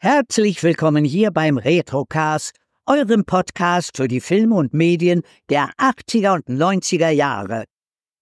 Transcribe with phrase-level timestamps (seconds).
[0.00, 2.54] Herzlich willkommen hier beim Retrocast,
[2.86, 7.64] eurem Podcast für die Filme und Medien der 80er und 90er Jahre.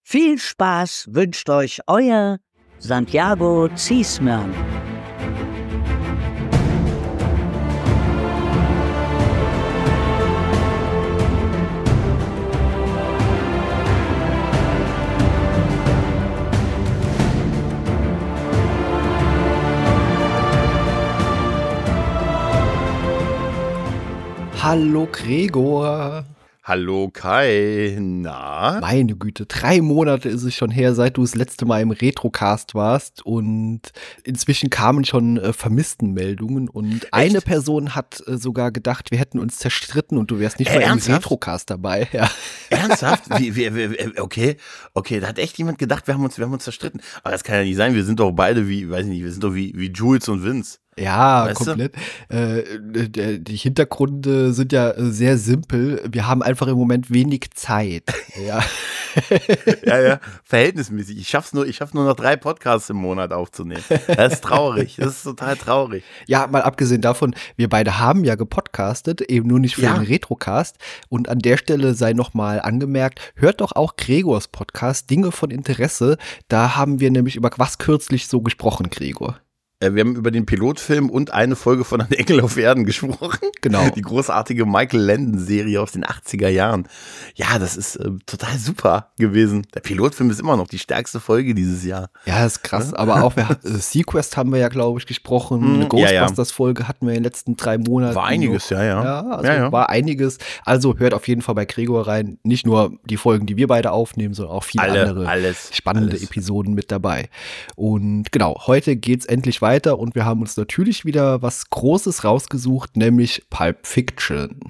[0.02, 2.38] Viel Spaß wünscht euch euer
[2.78, 4.54] Santiago Ziesmann.
[24.69, 26.25] Hallo Gregor.
[26.65, 28.80] Hallo Kai, na?
[28.80, 32.74] Meine Güte, drei Monate ist es schon her, seit du das letzte Mal im Retrocast
[32.74, 33.83] warst und
[34.24, 37.15] inzwischen kamen schon äh, Vermisstenmeldungen und Echt?
[37.15, 40.80] eine Person hat äh, sogar gedacht, wir hätten uns zerstritten und du wärst nicht äh,
[40.80, 42.09] mal im Retrocast dabei.
[42.12, 42.29] Ja.
[42.71, 43.38] Ernsthaft?
[43.38, 44.57] wie, wie, wie, okay,
[44.95, 47.01] okay, da hat echt jemand gedacht, wir haben uns, wir haben uns zerstritten.
[47.23, 49.30] Aber das kann ja nicht sein, wir sind doch beide wie, weiß ich nicht, wir
[49.30, 50.79] sind doch wie, wie Jules und Vince.
[50.98, 51.95] Ja, weißt komplett.
[52.28, 52.62] Äh,
[53.38, 56.02] die Hintergründe sind ja sehr simpel.
[56.10, 58.04] Wir haben einfach im Moment wenig Zeit.
[58.37, 58.60] Ja,
[59.87, 61.18] ja, ja, verhältnismäßig.
[61.18, 63.82] Ich schaff's nur, ich schaff's nur noch drei Podcasts im Monat aufzunehmen.
[64.09, 64.97] Das ist traurig.
[64.97, 66.04] Das ist total traurig.
[66.26, 69.94] Ja, mal abgesehen davon, wir beide haben ja gepodcastet, eben nur nicht für ja.
[69.94, 70.76] den Retrocast.
[71.09, 76.19] Und an der Stelle sei nochmal angemerkt, hört doch auch Gregors Podcast, Dinge von Interesse.
[76.49, 79.41] Da haben wir nämlich über was kürzlich so gesprochen, Gregor.
[79.78, 83.50] Äh, wir haben über den Pilotfilm und eine Folge von Ein Engel auf Erden gesprochen.
[83.60, 83.91] Genau.
[83.91, 86.88] Die großartige Michael Landon-Serie aus den 80er Jahren.
[87.34, 89.66] Ja, das ist äh, total super gewesen.
[89.75, 92.09] Der Pilotfilm ist immer noch die stärkste Folge dieses Jahr.
[92.25, 92.93] Ja, das ist krass.
[92.93, 92.99] Ja?
[92.99, 95.60] Aber auch wir, äh, Sequest haben wir ja, glaube ich, gesprochen.
[95.60, 98.15] Mhm, Eine Ghostbusters-Folge hatten wir in den letzten drei Monaten.
[98.15, 98.78] War einiges, noch.
[98.78, 99.05] ja, ja.
[99.05, 99.72] Ja, also ja, ja.
[99.72, 100.38] war einiges.
[100.65, 102.38] Also hört auf jeden Fall bei Gregor rein.
[102.44, 106.12] Nicht nur die Folgen, die wir beide aufnehmen, sondern auch viele Alle, andere alles, spannende
[106.12, 106.22] alles.
[106.22, 107.28] Episoden mit dabei.
[107.75, 111.70] Und genau, heute geht es endlich weiter weiter und wir haben uns natürlich wieder was
[111.70, 114.60] Großes rausgesucht, nämlich Pulp Fiction.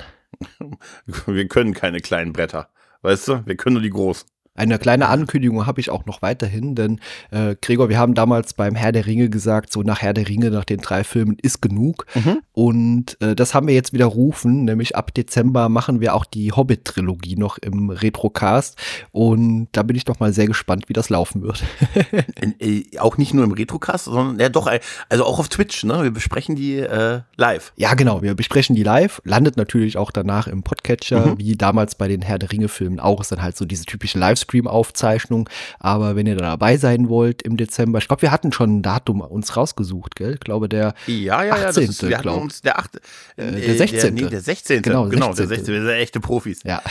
[1.27, 2.71] Wir können keine kleinen Bretter.
[3.03, 4.27] Weißt du, wir können nur die großen.
[4.57, 8.75] Eine kleine Ankündigung habe ich auch noch weiterhin, denn äh, Gregor, wir haben damals beim
[8.75, 12.07] Herr der Ringe gesagt, so nach Herr der Ringe, nach den drei Filmen ist genug.
[12.15, 12.39] Mhm.
[12.53, 16.53] Und äh, das haben wir jetzt wieder rufen, nämlich ab Dezember machen wir auch die
[16.53, 18.79] Hobbit-Trilogie noch im Retrocast.
[19.13, 21.63] Und da bin ich doch mal sehr gespannt, wie das laufen wird.
[22.59, 26.03] äh, auch nicht nur im Retrocast, sondern ja doch, äh, also auch auf Twitch, ne?
[26.03, 27.73] Wir besprechen die äh, live.
[27.77, 31.39] Ja, genau, wir besprechen die live, landet natürlich auch danach im Podcatcher, mhm.
[31.39, 34.46] wie damals bei den Herr der Ringe-Filmen auch, ist dann halt so diese typische Livestream
[34.47, 35.49] Livestream-Aufzeichnung.
[35.79, 38.83] Aber wenn ihr da dabei sein wollt im Dezember, ich glaube, wir hatten schon ein
[38.83, 40.35] Datum uns rausgesucht, gell?
[40.35, 41.83] Ich glaube, der ja, ja, 18.
[41.83, 42.97] Ja, ist, wir hatten uns der 8.
[43.37, 44.01] Äh, der 16.
[44.01, 44.83] Der, nee, der 16.
[44.83, 45.49] Genau, genau 16.
[45.49, 45.75] der 16.
[45.75, 46.61] Wir sind echte Profis.
[46.65, 46.83] Ja.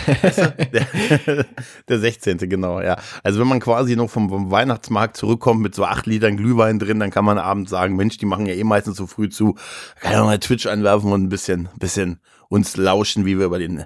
[0.73, 0.87] der,
[1.87, 2.37] der 16.
[2.49, 2.97] genau, ja.
[3.23, 6.99] Also wenn man quasi noch vom, vom Weihnachtsmarkt zurückkommt mit so acht Litern Glühwein drin,
[6.99, 9.55] dann kann man abends sagen, Mensch, die machen ja eh meistens so früh zu.
[10.01, 13.85] Kann ja mal Twitch anwerfen und ein bisschen, bisschen uns lauschen, wie wir über den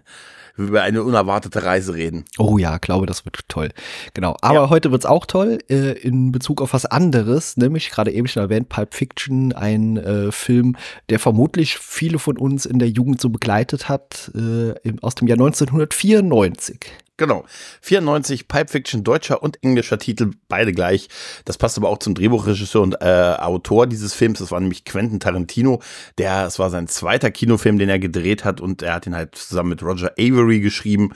[0.68, 2.25] über eine unerwartete Reise reden.
[2.38, 3.70] Oh ja, glaube, das wird toll.
[4.14, 4.36] Genau.
[4.42, 4.70] Aber ja.
[4.70, 8.70] heute es auch toll äh, in Bezug auf was anderes, nämlich gerade eben schon erwähnt,
[8.70, 10.75] Pulp Fiction, ein äh, Film,
[11.09, 15.38] der vermutlich viele von uns in der Jugend so begleitet hat, äh, aus dem Jahr
[15.38, 16.80] 1994.
[17.19, 17.44] Genau.
[17.81, 21.09] 94 Pipe Fiction, deutscher und englischer Titel, beide gleich.
[21.44, 24.40] Das passt aber auch zum Drehbuchregisseur und äh, Autor dieses Films.
[24.40, 25.81] Das war nämlich Quentin Tarantino.
[26.18, 29.35] Der, es war sein zweiter Kinofilm, den er gedreht hat und er hat ihn halt
[29.35, 31.12] zusammen mit Roger Avery geschrieben.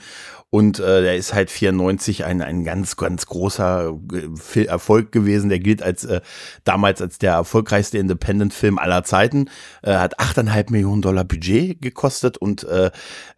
[0.54, 3.92] Und äh, der ist halt 94 ein, ein ganz, ganz großer
[4.54, 5.48] äh, Erfolg gewesen.
[5.48, 6.20] Der gilt als äh,
[6.62, 9.50] damals als der erfolgreichste Independent-Film aller Zeiten.
[9.82, 12.92] Äh, hat 8,5 Millionen Dollar Budget gekostet und äh,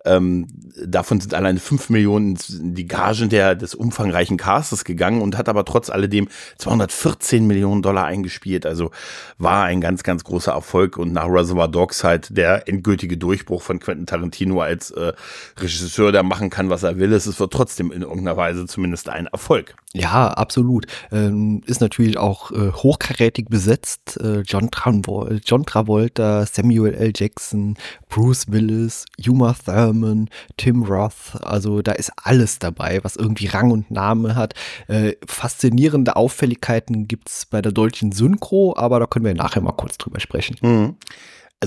[0.05, 0.47] ähm,
[0.85, 5.49] davon sind alleine 5 Millionen in die Gagen der, des umfangreichen Castes gegangen und hat
[5.49, 6.29] aber trotz alledem
[6.59, 8.67] 214 Millionen Dollar eingespielt.
[8.67, 8.91] Also
[9.39, 13.81] war ein ganz, ganz großer Erfolg und nach Reservoir Dogs halt der endgültige Durchbruch von
[13.81, 15.15] Quentin Tarantino als äh,
[15.59, 18.67] Regisseur, der machen kann, was er will will, ist es wird trotzdem in irgendeiner Weise
[18.67, 19.77] zumindest ein Erfolg.
[19.95, 20.87] Ja, absolut.
[21.11, 24.19] Ähm, ist natürlich auch äh, hochkarätig besetzt.
[24.21, 27.13] Äh, John, Travol John Travolta, Samuel L.
[27.15, 27.77] Jackson,
[28.09, 31.41] Bruce Willis, Uma Thurman, Tim Roth.
[31.43, 34.55] Also da ist alles dabei, was irgendwie Rang und Name hat.
[34.89, 39.73] Äh, faszinierende Auffälligkeiten gibt es bei der deutschen Synchro, aber da können wir nachher mal
[39.73, 40.57] kurz drüber sprechen.
[40.61, 40.97] Mhm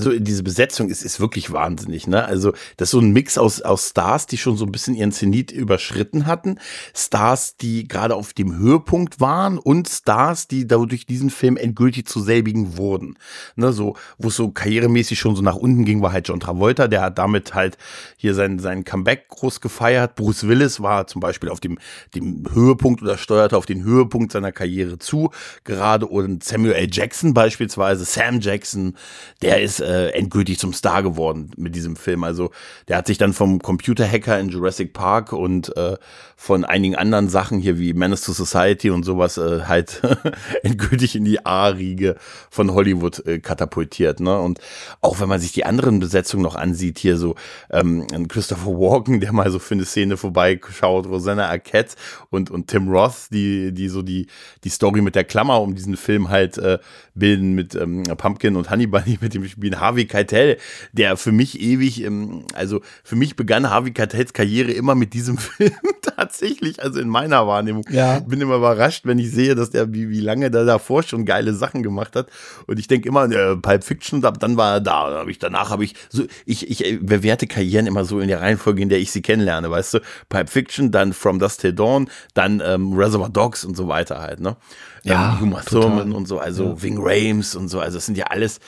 [0.00, 2.24] also diese Besetzung ist, ist wirklich wahnsinnig, ne?
[2.24, 5.12] Also, das ist so ein Mix aus, aus Stars, die schon so ein bisschen ihren
[5.12, 6.58] Zenit überschritten hatten,
[6.94, 12.20] Stars, die gerade auf dem Höhepunkt waren und Stars, die dadurch diesen Film endgültig zu
[12.20, 13.16] selbigen wurden.
[13.56, 16.88] Ne, so, wo es so karrieremäßig schon so nach unten ging, war halt John Travolta,
[16.88, 17.76] der hat damit halt
[18.16, 20.14] hier sein, sein Comeback groß gefeiert.
[20.14, 21.78] Bruce Willis war zum Beispiel auf dem,
[22.14, 25.30] dem Höhepunkt oder steuerte auf den Höhepunkt seiner Karriere zu,
[25.64, 26.88] gerade und Samuel L.
[26.90, 28.94] Jackson beispielsweise, Sam Jackson,
[29.42, 32.22] der ist äh, endgültig zum Star geworden mit diesem Film.
[32.22, 32.52] Also
[32.86, 35.96] der hat sich dann vom Computerhacker in Jurassic Park und äh,
[36.36, 40.00] von einigen anderen Sachen hier wie Menace to Society und sowas äh, halt
[40.62, 42.16] endgültig in die A-Riege
[42.50, 44.20] von Hollywood äh, katapultiert.
[44.20, 44.38] Ne?
[44.38, 44.60] Und
[45.00, 47.34] auch wenn man sich die anderen Besetzungen noch ansieht, hier so
[47.70, 51.96] ähm, Christopher Walken, der mal so für eine Szene vorbeischaut, Rosanna Arquette
[52.30, 54.28] und, und Tim Roth, die, die so die,
[54.62, 56.78] die Story mit der Klammer um diesen Film halt äh,
[57.14, 60.56] bilden mit ähm, Pumpkin und Honey Bunny mit dem Spiel Harvey Keitel,
[60.92, 65.38] der für mich ewig, ähm, also für mich begann Harvey Keitels Karriere immer mit diesem
[65.38, 65.70] Film
[66.16, 67.84] tatsächlich, also in meiner Wahrnehmung.
[67.90, 68.20] Ja.
[68.20, 71.54] Bin immer überrascht, wenn ich sehe, dass der, wie, wie lange der davor schon geile
[71.54, 72.28] Sachen gemacht hat.
[72.66, 75.20] Und ich denke immer, äh, Pulp Fiction, dann war er da.
[75.20, 78.82] Hab ich, danach habe ich so, ich, ich bewerte Karrieren immer so in der Reihenfolge,
[78.82, 79.98] in der ich sie kennenlerne, weißt du?
[80.28, 84.40] Pulp Fiction, dann From Dust Till Dawn, dann ähm, Reservoir Dogs und so weiter halt,
[84.40, 84.56] ne?
[85.02, 86.82] Ja, ähm, Uma Thurman und so, also ja.
[86.82, 88.60] Wing Rames und so, also das sind ja alles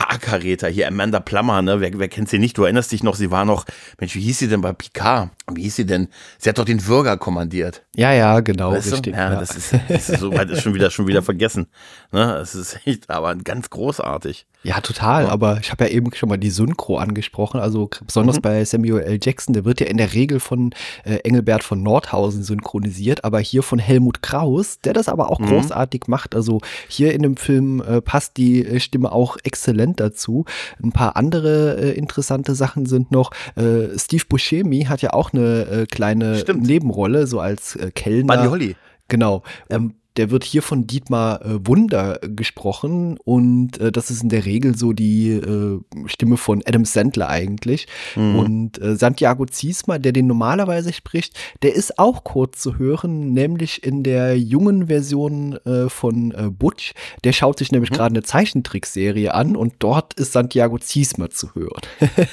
[0.00, 1.80] A-Karäter, hier Amanda Plummer, ne?
[1.80, 2.56] Wer, wer kennt sie nicht?
[2.56, 3.66] Du erinnerst dich noch, sie war noch,
[3.98, 5.30] Mensch, wie hieß sie denn bei Picard?
[5.52, 6.08] Wie hieß sie denn?
[6.38, 7.84] Sie hat doch den Würger kommandiert.
[7.94, 9.14] Ja, ja, genau, weißt richtig.
[9.14, 11.66] Ja, ja, das ist, das ist so weit ist schon wieder, schon wieder vergessen.
[12.12, 12.26] Ne?
[12.26, 14.46] Das ist echt, aber ganz großartig.
[14.62, 15.24] Ja, total.
[15.24, 15.30] Ja.
[15.30, 17.60] Aber ich habe ja eben schon mal die Synchro angesprochen.
[17.60, 18.42] Also besonders mhm.
[18.42, 19.18] bei Samuel L.
[19.22, 20.74] Jackson, der wird ja in der Regel von
[21.04, 25.46] äh, Engelbert von Nordhausen synchronisiert, aber hier von Helmut Kraus, der das aber auch mhm.
[25.46, 26.34] großartig macht.
[26.34, 30.44] Also hier in dem Film äh, passt die äh, Stimme auch exzellent dazu.
[30.82, 33.30] Ein paar andere äh, interessante Sachen sind noch.
[33.56, 36.66] Äh, Steve Buscemi hat ja auch eine äh, kleine Stimmt.
[36.66, 38.36] Nebenrolle, so als Kellner.
[38.36, 38.76] Buddy Holly.
[39.08, 39.42] Genau.
[39.68, 44.44] Ähm, der wird hier von Dietmar äh, Wunder gesprochen und äh, das ist in der
[44.44, 47.86] Regel so die äh, Stimme von Adam Sandler eigentlich.
[48.16, 48.36] Mhm.
[48.36, 53.82] Und äh, Santiago Ziesma, der den normalerweise spricht, der ist auch kurz zu hören, nämlich
[53.82, 56.92] in der jungen Version äh, von äh, Butch.
[57.24, 57.94] Der schaut sich nämlich mhm.
[57.94, 61.80] gerade eine Zeichentrickserie an und dort ist Santiago Ziesma zu hören.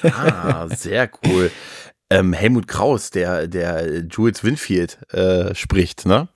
[0.03, 1.51] ah, sehr cool.
[2.09, 6.29] Ähm, Helmut Kraus, der, der Jules Winfield äh, spricht, ne?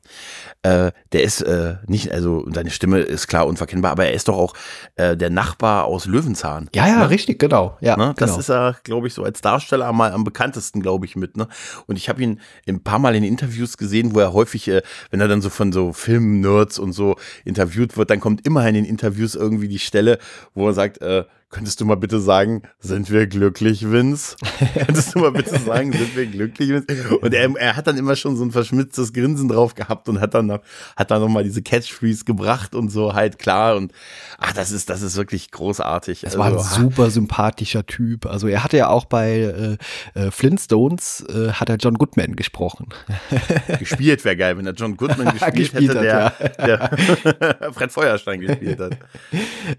[0.63, 4.38] Äh, der ist äh, nicht, also seine Stimme ist klar unverkennbar, aber er ist doch
[4.38, 4.53] auch
[4.95, 6.69] äh, der Nachbar aus Löwenzahn.
[6.75, 7.09] Ja, ja, ne?
[7.09, 7.77] richtig, genau.
[7.79, 8.13] Ja, ne?
[8.18, 8.39] Das genau.
[8.39, 11.38] ist er, glaube ich, so als Darsteller mal am bekanntesten, glaube ich, mit.
[11.38, 11.47] Ne?
[11.88, 15.21] Und ich habe ihn ein paar Mal in Interviews gesehen, wo er häufig, äh, wenn
[15.21, 17.15] er dann so von so Film-Nerds und so
[17.45, 20.19] interviewt wird, dann kommt immer in den Interviews irgendwie die Stelle,
[20.53, 24.38] wo er sagt, äh, Könntest du mal bitte sagen, sind wir glücklich, Vince?
[24.74, 27.18] Könntest du mal bitte sagen, sind wir glücklich, Vince?
[27.18, 30.33] Und er, er hat dann immer schon so ein verschmitztes Grinsen drauf gehabt und hat
[30.33, 30.62] dann noch,
[30.95, 33.92] hat dann noch mal diese Catchphrase gebracht und so halt klar und
[34.39, 36.24] ach, das ist, das ist wirklich großartig.
[36.24, 38.27] Es also, war ein also, super sympathischer Typ.
[38.27, 39.77] Also er hatte ja auch bei äh,
[40.18, 42.88] äh, Flintstones äh, hat er John Goodman gesprochen.
[43.80, 47.33] Gespielt wäre geil, wenn er John Goodman gespielt, gespielt hätte, hat, der, ja.
[47.33, 48.98] der Fred Feuerstein gespielt hat.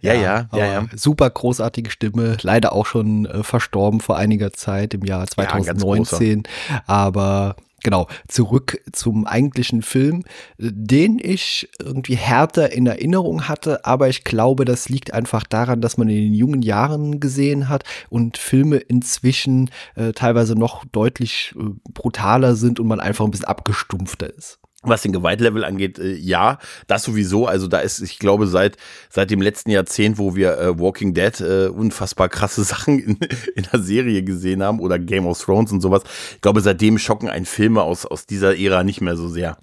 [0.03, 0.87] Ja, ja, ja, ja.
[0.95, 6.43] Super großartig großartige Stimme, leider auch schon äh, verstorben vor einiger Zeit im Jahr 2019.
[6.69, 10.25] Ja, aber genau, zurück zum eigentlichen Film,
[10.59, 15.99] den ich irgendwie härter in Erinnerung hatte, aber ich glaube, das liegt einfach daran, dass
[15.99, 21.63] man in den jungen Jahren gesehen hat und Filme inzwischen äh, teilweise noch deutlich äh,
[21.93, 24.62] brutaler sind und man einfach ein bisschen abgestumpfter ist.
[24.83, 27.47] Was den Gewaltlevel angeht, äh, ja, das sowieso.
[27.47, 28.77] Also da ist, ich glaube, seit
[29.09, 33.19] seit dem letzten Jahrzehnt, wo wir äh, Walking Dead äh, unfassbar krasse Sachen in,
[33.55, 36.03] in der Serie gesehen haben oder Game of Thrones und sowas,
[36.35, 39.57] ich glaube, seitdem schocken ein Filme aus aus dieser Ära nicht mehr so sehr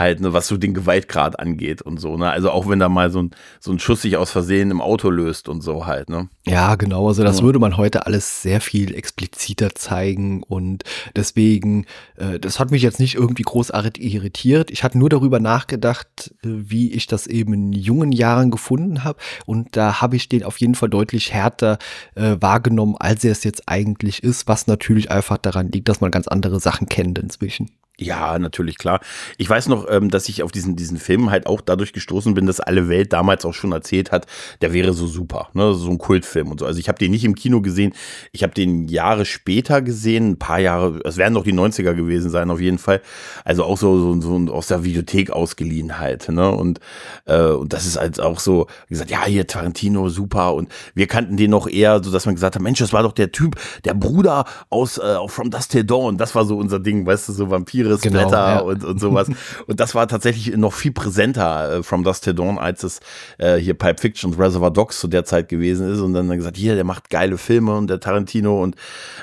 [0.00, 2.28] halt, ne, was so den Gewaltgrad angeht und so, ne?
[2.30, 3.30] Also auch wenn da mal so ein,
[3.60, 6.28] so ein Schuss sich aus Versehen im Auto löst und so halt, ne?
[6.46, 7.06] Ja, genau.
[7.06, 7.44] Also das ja.
[7.44, 10.82] würde man heute alles sehr viel expliziter zeigen und
[11.14, 14.72] deswegen, äh, das hat mich jetzt nicht irgendwie großartig irritiert.
[14.72, 19.20] Ich hatte nur darüber nachgedacht, äh, wie ich das eben in jungen Jahren gefunden habe
[19.46, 21.78] und da habe ich den auf jeden Fall deutlich härter
[22.16, 26.10] äh, wahrgenommen, als er es jetzt eigentlich ist, was natürlich einfach daran liegt, dass man
[26.10, 27.70] ganz andere Sachen kennt inzwischen.
[28.02, 29.00] Ja, natürlich, klar.
[29.36, 32.46] Ich weiß noch, ähm, dass ich auf diesen, diesen Film halt auch dadurch gestoßen bin,
[32.46, 34.26] dass alle Welt damals auch schon erzählt hat,
[34.62, 35.74] der wäre so super, ne?
[35.74, 36.66] so ein Kultfilm und so.
[36.66, 37.92] Also ich habe den nicht im Kino gesehen,
[38.32, 42.30] ich habe den Jahre später gesehen, ein paar Jahre, es werden doch die 90er gewesen
[42.30, 43.02] sein auf jeden Fall.
[43.44, 46.30] Also auch so, so, so aus der Videothek ausgeliehen halt.
[46.30, 46.50] Ne?
[46.50, 46.80] Und,
[47.26, 50.54] äh, und das ist halt auch so, gesagt, ja, hier Tarantino, super.
[50.54, 53.12] Und wir kannten den noch eher, so dass man gesagt hat, Mensch, das war doch
[53.12, 56.16] der Typ, der Bruder aus äh, From Dust Till Dawn.
[56.16, 58.58] Das war so unser Ding, weißt du, so Vampire Splatter genau, ja.
[58.60, 59.28] und, und sowas.
[59.66, 63.00] und das war tatsächlich noch viel präsenter äh, From Dust to Dawn, als es
[63.38, 66.00] äh, hier Pipe Fiction und Reservoir Dogs zu der Zeit gewesen ist.
[66.00, 68.76] Und dann, dann gesagt, hier, der macht geile Filme und der Tarantino und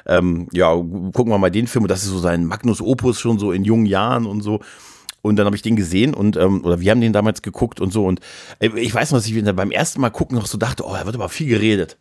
[0.06, 1.84] ähm, ja, gucken wir mal den Film.
[1.84, 4.60] Und das ist so sein Magnus Opus schon so in jungen Jahren und so.
[5.22, 7.92] Und dann habe ich den gesehen und, ähm, oder wir haben den damals geguckt und
[7.92, 8.06] so.
[8.06, 8.20] Und
[8.60, 11.06] äh, ich weiß noch, dass ich beim ersten Mal gucken noch so dachte, oh, er
[11.06, 11.98] wird aber viel geredet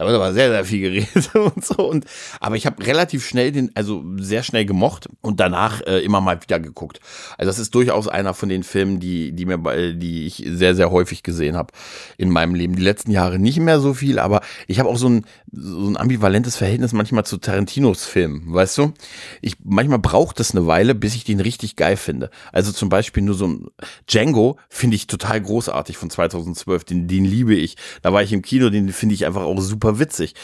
[0.00, 1.86] Da wird aber sehr, sehr viel geredet und so.
[1.86, 2.06] Und,
[2.40, 6.40] aber ich habe relativ schnell den, also sehr schnell gemocht und danach äh, immer mal
[6.40, 7.00] wieder geguckt.
[7.36, 9.58] Also das ist durchaus einer von den Filmen, die, die mir,
[9.92, 11.74] die ich sehr, sehr häufig gesehen habe
[12.16, 12.76] in meinem Leben.
[12.76, 15.98] Die letzten Jahre nicht mehr so viel, aber ich habe auch so ein, so ein
[15.98, 18.94] ambivalentes Verhältnis manchmal zu Tarantinos Filmen, weißt du?
[19.42, 22.30] Ich, manchmal braucht es eine Weile, bis ich den richtig geil finde.
[22.52, 23.66] Also zum Beispiel nur so ein
[24.10, 27.76] Django finde ich total großartig von 2012, den, den liebe ich.
[28.00, 30.34] Da war ich im Kino, den finde ich einfach auch super witzig.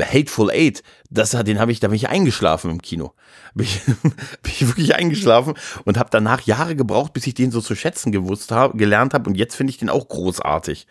[0.00, 3.12] Hateful Eight, das, den habe ich, da bin ich eingeschlafen im Kino.
[3.54, 4.06] Bin ich, bin
[4.44, 5.52] ich wirklich eingeschlafen
[5.84, 9.28] und habe danach Jahre gebraucht, bis ich den so zu schätzen gewusst habe, gelernt habe
[9.28, 10.86] und jetzt finde ich den auch großartig.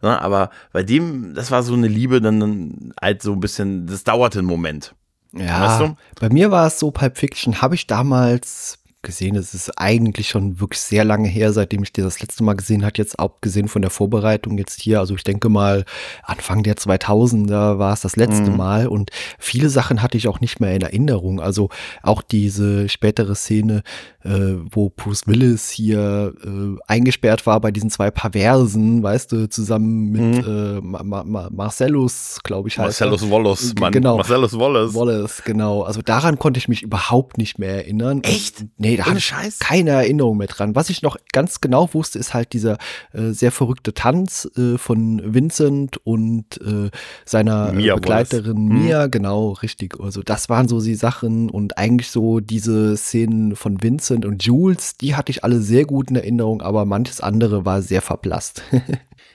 [0.00, 3.88] Ja, aber bei dem, das war so eine Liebe, dann, dann halt so ein bisschen,
[3.88, 4.94] das dauerte einen Moment.
[5.32, 5.96] Ja, weißt du?
[6.20, 9.36] bei mir war es so, Pulp Fiction habe ich damals gesehen.
[9.36, 12.84] Es ist eigentlich schon wirklich sehr lange her, seitdem ich dir das letzte Mal gesehen
[12.84, 12.94] habe.
[12.96, 14.98] Jetzt abgesehen von der Vorbereitung jetzt hier.
[14.98, 15.84] Also ich denke mal,
[16.24, 18.56] Anfang der 2000er war es das letzte mhm.
[18.56, 18.88] Mal.
[18.88, 21.40] Und viele Sachen hatte ich auch nicht mehr in Erinnerung.
[21.40, 21.68] Also
[22.02, 23.82] auch diese spätere Szene,
[24.24, 30.10] äh, wo Bruce Willis hier äh, eingesperrt war bei diesen zwei Perversen, weißt du, zusammen
[30.10, 30.52] mit mhm.
[30.52, 32.78] äh, Ma Ma Marcellus, glaube ich.
[32.78, 33.92] Marcellus Wallace, Mann.
[33.92, 34.16] Genau.
[34.16, 34.94] Marcellus Wallace.
[34.94, 35.82] Wallace, genau.
[35.82, 38.22] Also daran konnte ich mich überhaupt nicht mehr erinnern.
[38.22, 38.64] Echt?
[38.78, 40.74] Nee, Nee, da habe ich keine Erinnerung mehr dran.
[40.74, 42.78] Was ich noch ganz genau wusste, ist halt dieser
[43.12, 46.90] äh, sehr verrückte Tanz äh, von Vincent und äh,
[47.24, 48.84] seiner Mia Begleiterin hm.
[48.84, 50.00] Mia, genau, richtig.
[50.00, 54.96] Also das waren so die Sachen und eigentlich so diese Szenen von Vincent und Jules,
[54.96, 58.62] die hatte ich alle sehr gut in Erinnerung, aber manches andere war sehr verblasst.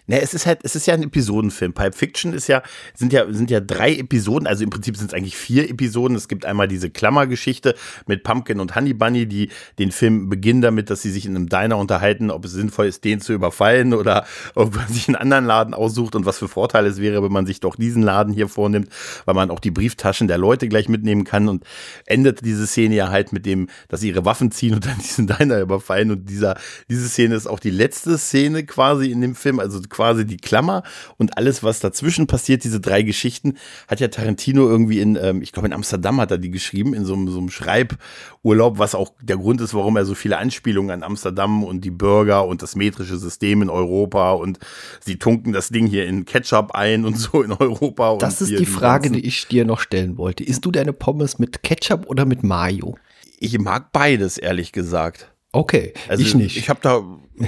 [0.08, 1.74] Ne, es ist halt, es ist ja ein Episodenfilm.
[1.74, 2.64] Pipe Fiction ist ja,
[2.96, 6.18] sind ja, sind ja drei Episoden, also im Prinzip sind es eigentlich vier Episoden.
[6.18, 7.76] Es gibt einmal diese Klammergeschichte
[8.08, 11.48] mit Pumpkin und Honey Bunny, die den Film beginnen damit, dass sie sich in einem
[11.48, 15.46] Diner unterhalten, ob es sinnvoll ist, den zu überfallen oder ob man sich einen anderen
[15.46, 18.48] Laden aussucht und was für Vorteile es wäre, wenn man sich doch diesen Laden hier
[18.48, 18.90] vornimmt,
[19.26, 21.64] weil man auch die Brieftaschen der Leute gleich mitnehmen kann und
[22.06, 25.28] endet diese Szene ja halt mit dem, dass sie ihre Waffen ziehen und dann diesen
[25.28, 26.58] Diner überfallen und dieser,
[26.90, 30.84] diese Szene ist auch die letzte Szene quasi in dem Film, also quasi die Klammer
[31.18, 33.56] und alles, was dazwischen passiert, diese drei Geschichten,
[33.88, 37.06] hat ja Tarantino irgendwie in, ähm, ich glaube in Amsterdam hat er die geschrieben, in
[37.06, 41.04] so, so einem Schreiburlaub, was auch der Grund ist, warum er so viele Anspielungen an
[41.04, 44.60] Amsterdam und die Bürger und das metrische System in Europa und
[45.00, 48.18] sie tunken das Ding hier in Ketchup ein und so in Europa.
[48.18, 50.44] Das ist die Frage, die ich dir noch stellen wollte.
[50.44, 52.98] Isst du deine Pommes mit Ketchup oder mit Mayo?
[53.40, 55.32] Ich mag beides, ehrlich gesagt.
[55.52, 56.58] Okay, also ich nicht.
[56.58, 57.02] Ich habe da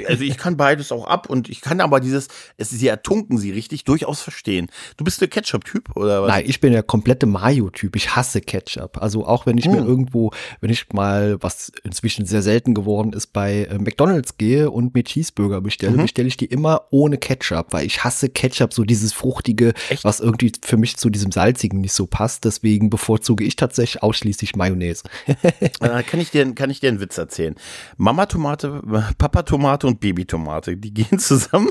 [0.08, 3.52] also ich kann beides auch ab und ich kann aber dieses, es sie ertunken sie
[3.52, 4.68] richtig, durchaus verstehen.
[4.98, 6.30] Du bist der Ketchup-Typ oder was?
[6.30, 7.96] Nein, ich bin der komplette Mayo-Typ.
[7.96, 9.02] Ich hasse Ketchup.
[9.02, 9.74] Also auch wenn ich hm.
[9.74, 10.32] mir irgendwo,
[10.62, 15.04] wenn ich mal, was inzwischen sehr selten geworden ist, bei äh, McDonalds gehe und mir
[15.04, 16.04] Cheeseburger bestelle, mhm.
[16.04, 20.04] bestelle ich die immer ohne Ketchup, weil ich hasse Ketchup, so dieses fruchtige, Echt?
[20.04, 22.46] was irgendwie für mich zu diesem salzigen nicht so passt.
[22.46, 25.04] Deswegen bevorzuge ich tatsächlich ausschließlich Mayonnaise.
[25.26, 27.56] äh, kann ich dir, kann ich dir einen Witz erzählen?
[27.98, 28.82] Mama Tomate,
[29.18, 31.70] Papa Tomate Tomate und Babytomate, die gehen zusammen.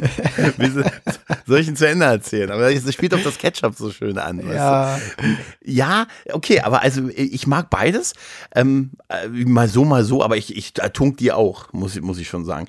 [1.46, 2.50] Soll ich ihn zu Ende erzählen?
[2.50, 4.46] Aber es spielt doch das Ketchup so schön an.
[4.48, 4.98] Ja.
[5.64, 8.14] ja, okay, aber also ich mag beides.
[8.54, 12.28] Ähm, äh, mal so, mal so, aber ich, ich tunk die auch, muss, muss ich
[12.28, 12.66] schon sagen.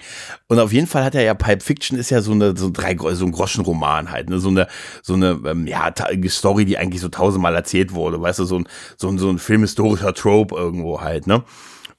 [0.47, 2.95] Und auf jeden Fall hat er ja Pipe Fiction ist ja so eine so drei
[3.13, 4.39] so ein Groschenroman halt, ne?
[4.39, 4.67] so eine
[5.01, 5.93] so eine ähm, ja
[6.27, 9.39] Story, die eigentlich so tausendmal erzählt wurde, weißt du, so ein so ein, so ein
[9.39, 11.43] filmhistorischer Trope irgendwo halt, ne?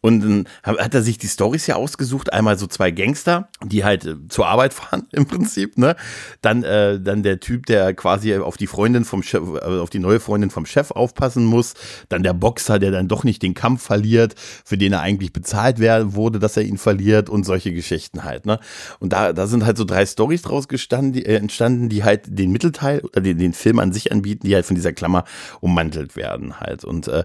[0.04, 2.30] Und dann hat er sich die Stories ja ausgesucht.
[2.30, 5.78] Einmal so zwei Gangster, die halt äh, zur Arbeit fahren im Prinzip.
[5.78, 5.96] Ne?
[6.42, 10.00] Dann, äh, dann der Typ, der quasi auf die Freundin vom Chef, äh, auf die
[10.00, 11.72] neue Freundin vom Chef aufpassen muss.
[12.10, 15.78] Dann der Boxer, der dann doch nicht den Kampf verliert, für den er eigentlich bezahlt
[15.78, 18.44] werden, wurde, dass er ihn verliert und solche Geschichten halt.
[18.44, 18.60] Ne?
[19.00, 22.24] Und da, da sind halt so drei Stories draus gestanden, die, äh, entstanden, die halt
[22.26, 25.24] den Mittelteil oder den, den Film an sich anbieten, die halt von dieser Klammer
[25.62, 26.84] ummantelt werden halt.
[26.84, 27.24] Und, äh,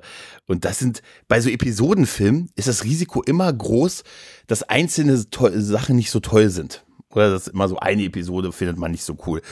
[0.50, 4.04] und das sind bei so Episodenfilmen ist das Risiko immer groß,
[4.48, 6.84] dass einzelne Sachen nicht so toll sind.
[7.12, 9.44] Oder dass immer so eine Episode findet man nicht so cool.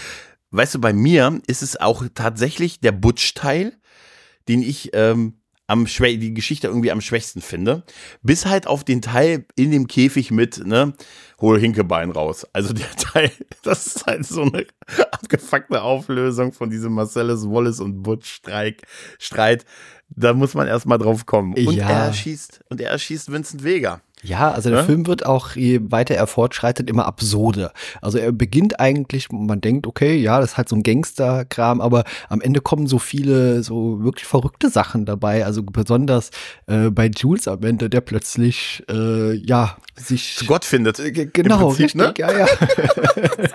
[0.49, 3.77] Weißt du, bei mir ist es auch tatsächlich der Butch-Teil,
[4.47, 5.37] den ich ähm,
[5.67, 7.83] am die Geschichte irgendwie am schwächsten finde.
[8.23, 10.93] Bis halt auf den Teil in dem Käfig mit, ne,
[11.39, 12.47] hol Hinkebein raus.
[12.53, 13.31] Also der Teil,
[13.63, 14.65] das ist halt so eine
[15.11, 18.83] abgefuckte Auflösung von diesem Marcellus Wallace und Butch Streik,
[19.19, 19.65] Streit.
[20.09, 21.53] Da muss man erstmal drauf kommen.
[21.53, 21.89] Und ja.
[21.89, 24.01] er schießt, und er schießt Vincent Vega.
[24.23, 24.85] Ja, also der ja?
[24.85, 27.71] Film wird auch, je weiter er fortschreitet, immer absurder.
[28.01, 32.03] Also er beginnt eigentlich, man denkt, okay, ja, das ist halt so ein Gangsterkram, aber
[32.27, 35.45] am Ende kommen so viele, so wirklich verrückte Sachen dabei.
[35.45, 36.31] Also besonders
[36.65, 40.35] äh, bei Jules am Ende, der plötzlich, äh, ja, sich.
[40.35, 40.99] Zu Gott findet.
[40.99, 42.07] Äh, genau, Prinzip, ne?
[42.07, 42.31] richtig, ne?
[42.31, 42.47] ja, ja.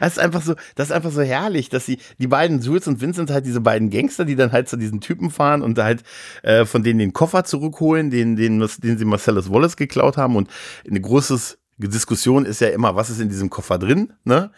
[0.00, 3.00] das ist einfach so, das ist einfach so herrlich, dass sie, die beiden, Jules und
[3.00, 6.02] Vincent, halt diese beiden Gangster, die dann halt zu diesen Typen fahren und halt
[6.42, 10.36] äh, von denen den Koffer zurückholen, den, den, den sie Marcellus Wallace geklaut haben.
[10.36, 10.48] Und
[10.88, 14.50] eine große Diskussion ist ja immer, was ist in diesem Koffer drin, ne?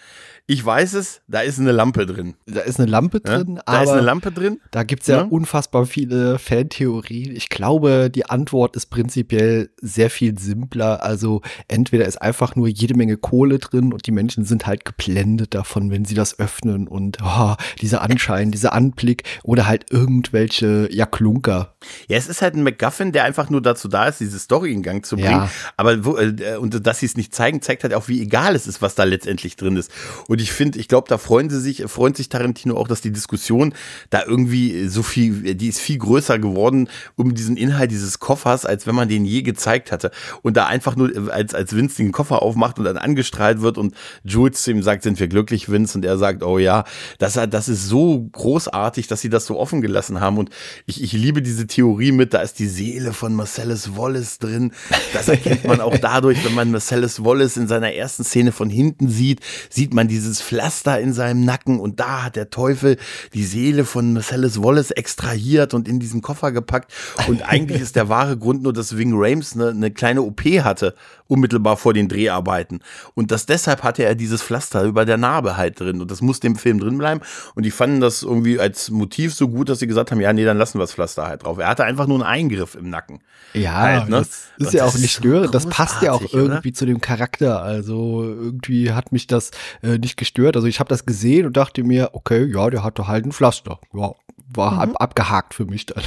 [0.48, 2.36] Ich weiß es, da ist eine Lampe drin.
[2.46, 4.60] Da ist eine Lampe drin, ja, da ist eine Lampe drin.
[4.70, 7.34] Da gibt es ja, ja, unfassbar viele Fantheorien.
[7.34, 11.02] Ich glaube, die Antwort ist prinzipiell sehr viel simpler.
[11.02, 15.52] Also entweder ist einfach nur jede Menge Kohle drin und die Menschen sind halt geblendet
[15.52, 21.06] davon, wenn sie das öffnen und oh, dieser Anschein, dieser Anblick oder halt irgendwelche ja
[21.06, 21.74] Klunker.
[22.08, 24.84] Ja, es ist halt ein MacGuffin, der einfach nur dazu da ist, diese Story in
[24.84, 25.30] Gang zu bringen.
[25.30, 25.50] Ja.
[25.76, 28.68] Aber wo, äh, und dass sie es nicht zeigen, zeigt halt auch, wie egal es
[28.68, 29.90] ist, was da letztendlich drin ist.
[30.28, 33.12] Und ich finde, ich glaube, da freuen sie sich, freut sich Tarantino auch, dass die
[33.12, 33.74] Diskussion
[34.10, 38.86] da irgendwie so viel, die ist viel größer geworden um diesen Inhalt dieses Koffers, als
[38.86, 40.10] wenn man den je gezeigt hatte.
[40.42, 43.94] Und da einfach nur, als, als Vince den Koffer aufmacht und dann angestrahlt wird und
[44.24, 45.98] Jules zu ihm sagt, sind wir glücklich, Vince?
[45.98, 46.84] Und er sagt, oh ja,
[47.18, 50.38] das, das ist so großartig, dass sie das so offen gelassen haben.
[50.38, 50.50] Und
[50.86, 54.72] ich, ich liebe diese Theorie mit, da ist die Seele von Marcellus Wallace drin.
[55.12, 59.08] Das erkennt man auch dadurch, wenn man Marcellus Wallace in seiner ersten Szene von hinten
[59.08, 59.40] sieht,
[59.70, 62.96] sieht man dieses dieses Pflaster in seinem Nacken und da hat der Teufel
[63.32, 66.92] die Seele von Marcellus Wallace extrahiert und in diesen Koffer gepackt.
[67.28, 70.94] Und eigentlich ist der wahre Grund nur, dass Wing Rames eine, eine kleine OP hatte,
[71.28, 72.80] unmittelbar vor den Dreharbeiten.
[73.14, 76.00] Und dass deshalb hatte er dieses Pflaster über der Narbe halt drin.
[76.00, 77.20] Und das musste im Film drin bleiben.
[77.54, 80.44] Und die fanden das irgendwie als Motiv so gut, dass sie gesagt haben, ja, nee,
[80.44, 81.58] dann lassen wir das Pflaster halt drauf.
[81.58, 83.20] Er hatte einfach nur einen Eingriff im Nacken.
[83.54, 84.18] Ja, halt, ne?
[84.18, 84.28] das
[84.58, 85.46] ist und ja das auch nicht störend.
[85.46, 86.74] So das passt ja auch irgendwie oder?
[86.74, 87.62] zu dem Charakter.
[87.62, 89.50] Also irgendwie hat mich das
[89.82, 90.56] äh, nicht gestört.
[90.56, 93.78] Also ich habe das gesehen und dachte mir, okay, ja, der hatte halt ein Pflaster.
[93.94, 94.12] Ja,
[94.48, 94.78] war mhm.
[94.78, 96.02] ab, abgehakt für mich dann.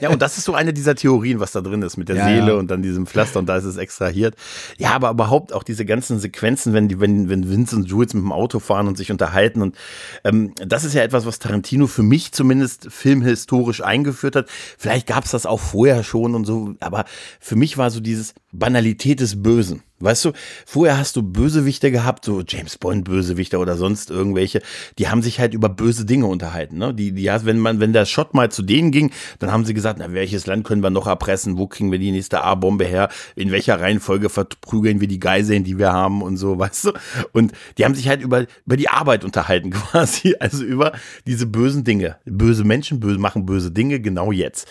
[0.00, 2.24] ja, und das ist so eine dieser Theorien, was da drin ist mit der ja,
[2.26, 2.54] Seele ja.
[2.54, 4.36] und dann diesem Pflaster und da ist es extrahiert.
[4.78, 8.22] Ja, aber überhaupt auch diese ganzen Sequenzen, wenn die, wenn, wenn Vince und Jules mit
[8.22, 9.76] dem Auto fahren und sich unterhalten und
[10.24, 14.48] ähm, das ist ja etwas, was Tarantino für mich zumindest filmhistorisch eingeführt hat.
[14.78, 17.04] Vielleicht gab es das auch vorher schon und so, aber
[17.40, 19.82] für mich war so dieses Banalität des Bösen.
[20.02, 20.32] Weißt du,
[20.66, 24.60] vorher hast du Bösewichte gehabt, so James Bond Bösewichte oder sonst irgendwelche,
[24.98, 26.92] die haben sich halt über böse Dinge unterhalten, ne?
[26.92, 29.98] Die, die, wenn man, wenn der Shot mal zu denen ging, dann haben sie gesagt,
[29.98, 31.56] na, welches Land können wir noch erpressen?
[31.56, 33.08] Wo kriegen wir die nächste A-Bombe her?
[33.36, 36.92] In welcher Reihenfolge verprügeln wir die Geiseln, die wir haben und so, weißt du?
[37.32, 40.92] Und die haben sich halt über, über die Arbeit unterhalten quasi, also über
[41.26, 42.16] diese bösen Dinge.
[42.24, 44.66] Böse Menschen böse, machen böse Dinge genau jetzt.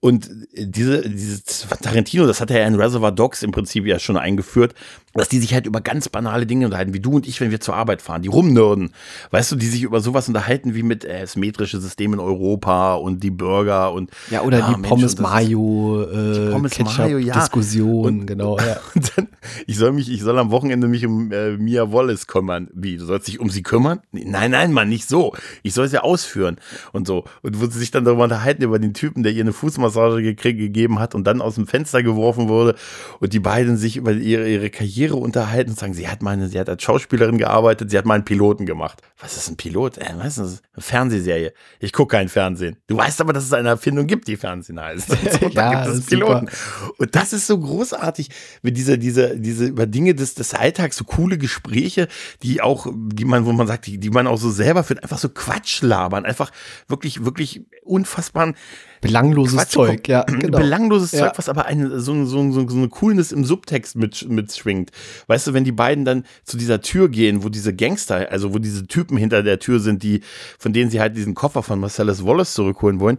[0.00, 4.16] Und diese, dieses Tarantino, das hat er ja in Reservoir Dogs im Prinzip ja schon
[4.16, 4.74] eingeführt, wird,
[5.14, 7.60] dass die sich halt über ganz banale Dinge unterhalten, wie du und ich, wenn wir
[7.60, 8.92] zur Arbeit fahren, die rumnörden.
[9.30, 12.94] Weißt du, die sich über sowas unterhalten wie mit äh, das metrische System in Europa
[12.94, 17.34] und die Burger und ja oder ah, die Pommes Mayo äh, Pommes Mayo ja.
[17.34, 18.58] Diskussion, genau.
[18.70, 18.78] Ja.
[18.94, 19.28] Und dann,
[19.66, 22.68] ich soll mich, ich soll am Wochenende mich um äh, Mia Wallace kümmern.
[22.74, 24.00] Wie, du sollst dich um sie kümmern?
[24.12, 25.34] Nein, nein, Mann, nicht so.
[25.62, 26.56] Ich soll sie ausführen
[26.92, 27.24] und so.
[27.42, 30.98] Und wo sie sich dann darüber unterhalten über den Typen, der ihr eine Fußmassage gegeben
[30.98, 32.76] hat und dann aus dem Fenster geworfen wurde
[33.18, 36.60] und die beiden sich über ihre, ihre Karriere unterhalten und sagen, sie hat meine, sie
[36.60, 39.00] hat als Schauspielerin gearbeitet, sie hat mal einen Piloten gemacht.
[39.18, 39.96] Was ist ein Pilot?
[39.96, 41.54] Äh, weißt du, eine Fernsehserie.
[41.78, 42.76] Ich gucke kein Fernsehen.
[42.86, 45.10] Du weißt aber, dass es eine Erfindung gibt, die Fernsehen heißt.
[45.42, 46.48] Und ja, da gibt es Piloten.
[46.48, 46.92] Super.
[46.98, 48.28] Und das ist so großartig,
[48.62, 52.08] mit dieser, diese, diese über Dinge des, des Alltags, so coole Gespräche,
[52.42, 55.18] die auch, die man, wo man sagt, die, die man auch so selber führt, einfach
[55.18, 56.50] so Quatsch labern, einfach
[56.88, 58.54] wirklich, wirklich unfassbaren
[59.00, 60.22] Belangloses Quatsch, Zeug, ja.
[60.24, 60.58] Genau.
[60.58, 61.20] Belangloses ja.
[61.20, 64.90] Zeug, was aber eine, so, so, so, so eine Coolness im Subtext mit, mitschwingt.
[65.26, 68.58] Weißt du, wenn die beiden dann zu dieser Tür gehen, wo diese Gangster, also wo
[68.58, 70.20] diese Typen hinter der Tür sind, die,
[70.58, 73.18] von denen sie halt diesen Koffer von Marcellus Wallace zurückholen wollen,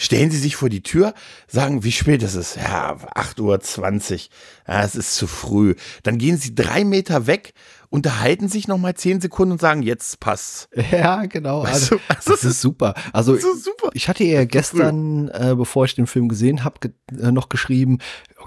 [0.00, 1.12] stellen sie sich vor die Tür,
[1.46, 2.54] sagen, wie spät ist es?
[2.54, 4.18] Ja, 8.20 Uhr.
[4.66, 5.74] Ja, es ist zu früh.
[6.02, 7.52] Dann gehen sie drei Meter weg
[7.90, 10.68] unterhalten sich noch mal zehn Sekunden und sagen, jetzt passt's.
[10.90, 11.62] Ja, genau.
[11.62, 12.94] Also, also, das ist super.
[13.12, 13.90] Also, ist super.
[13.94, 17.98] ich hatte ja gestern, äh, bevor ich den Film gesehen habe, ge äh, noch geschrieben,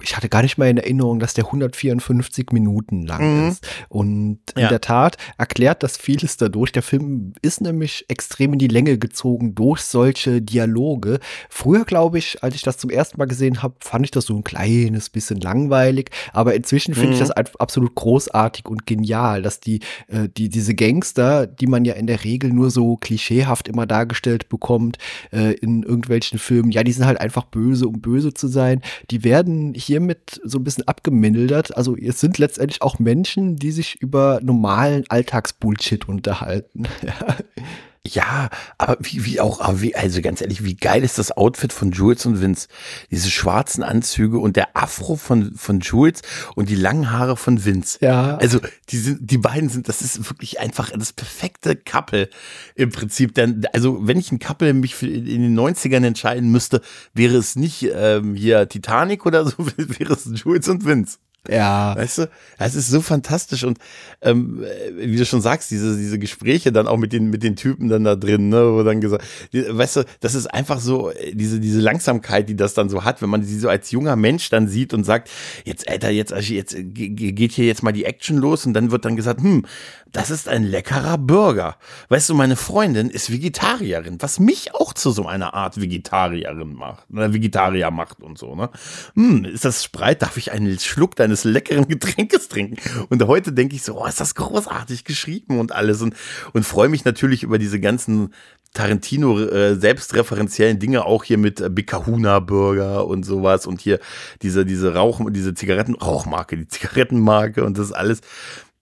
[0.03, 3.49] ich hatte gar nicht mehr in Erinnerung, dass der 154 Minuten lang mhm.
[3.49, 3.67] ist.
[3.89, 6.71] Und in der Tat erklärt das vieles dadurch.
[6.71, 11.19] Der Film ist nämlich extrem in die Länge gezogen durch solche Dialoge.
[11.49, 14.35] Früher, glaube ich, als ich das zum ersten Mal gesehen habe, fand ich das so
[14.35, 16.09] ein kleines bisschen langweilig.
[16.33, 17.13] Aber inzwischen finde mhm.
[17.13, 21.93] ich das absolut großartig und genial, dass die, äh, die, diese Gangster, die man ja
[21.93, 24.97] in der Regel nur so klischeehaft immer dargestellt bekommt,
[25.31, 28.81] äh, in irgendwelchen Filmen, ja, die sind halt einfach böse, um böse zu sein.
[29.09, 31.77] Die werden hier hiermit so ein bisschen abgemildert.
[31.77, 36.83] Also es sind letztendlich auch Menschen, die sich über normalen Alltagsbullshit unterhalten.
[38.05, 41.71] Ja, aber wie, wie auch, aber wie, also ganz ehrlich, wie geil ist das Outfit
[41.71, 42.67] von Jules und Vince?
[43.11, 46.21] Diese schwarzen Anzüge und der Afro von, von Jules
[46.55, 47.99] und die langen Haare von Vince.
[48.01, 48.35] Ja.
[48.35, 52.29] Also, die sind, die beiden sind, das ist wirklich einfach das perfekte Couple
[52.75, 53.35] im Prinzip.
[53.35, 56.81] Denn, also, wenn ich ein Couple mich für in den 90ern entscheiden müsste,
[57.13, 61.19] wäre es nicht ähm, hier Titanic oder so, wäre es Jules und Vince.
[61.49, 61.95] Ja.
[61.97, 63.77] Weißt du, es ist so fantastisch und
[64.21, 64.63] ähm,
[64.95, 68.05] wie du schon sagst, diese, diese Gespräche dann auch mit den, mit den Typen dann
[68.05, 71.81] da drin, ne, wo dann gesagt, weißt du, das ist einfach so, äh, diese, diese
[71.81, 74.93] Langsamkeit, die das dann so hat, wenn man sie so als junger Mensch dann sieht
[74.93, 75.29] und sagt,
[75.65, 79.17] jetzt, Alter, jetzt, jetzt geht hier jetzt mal die Action los und dann wird dann
[79.17, 79.65] gesagt, hm,
[80.13, 81.75] das ist ein leckerer Burger.
[82.09, 87.05] Weißt du, meine Freundin ist Vegetarierin, was mich auch zu so einer Art Vegetarierin macht,
[87.11, 88.69] oder Vegetarier macht und so, ne?
[89.15, 90.21] Hm, ist das Spreit?
[90.21, 92.77] Darf ich einen Schluck deines leckeren Getränkes trinken?
[93.09, 96.15] Und heute denke ich so, oh, ist das großartig geschrieben und alles und,
[96.53, 98.33] und freue mich natürlich über diese ganzen
[98.73, 103.99] Tarantino äh, selbstreferenziellen Dinge auch hier mit äh, Big Kahuna Burger und sowas und hier
[104.41, 108.21] diese diese Rauch diese Zigaretten Rauchmarke, die Zigarettenmarke und das alles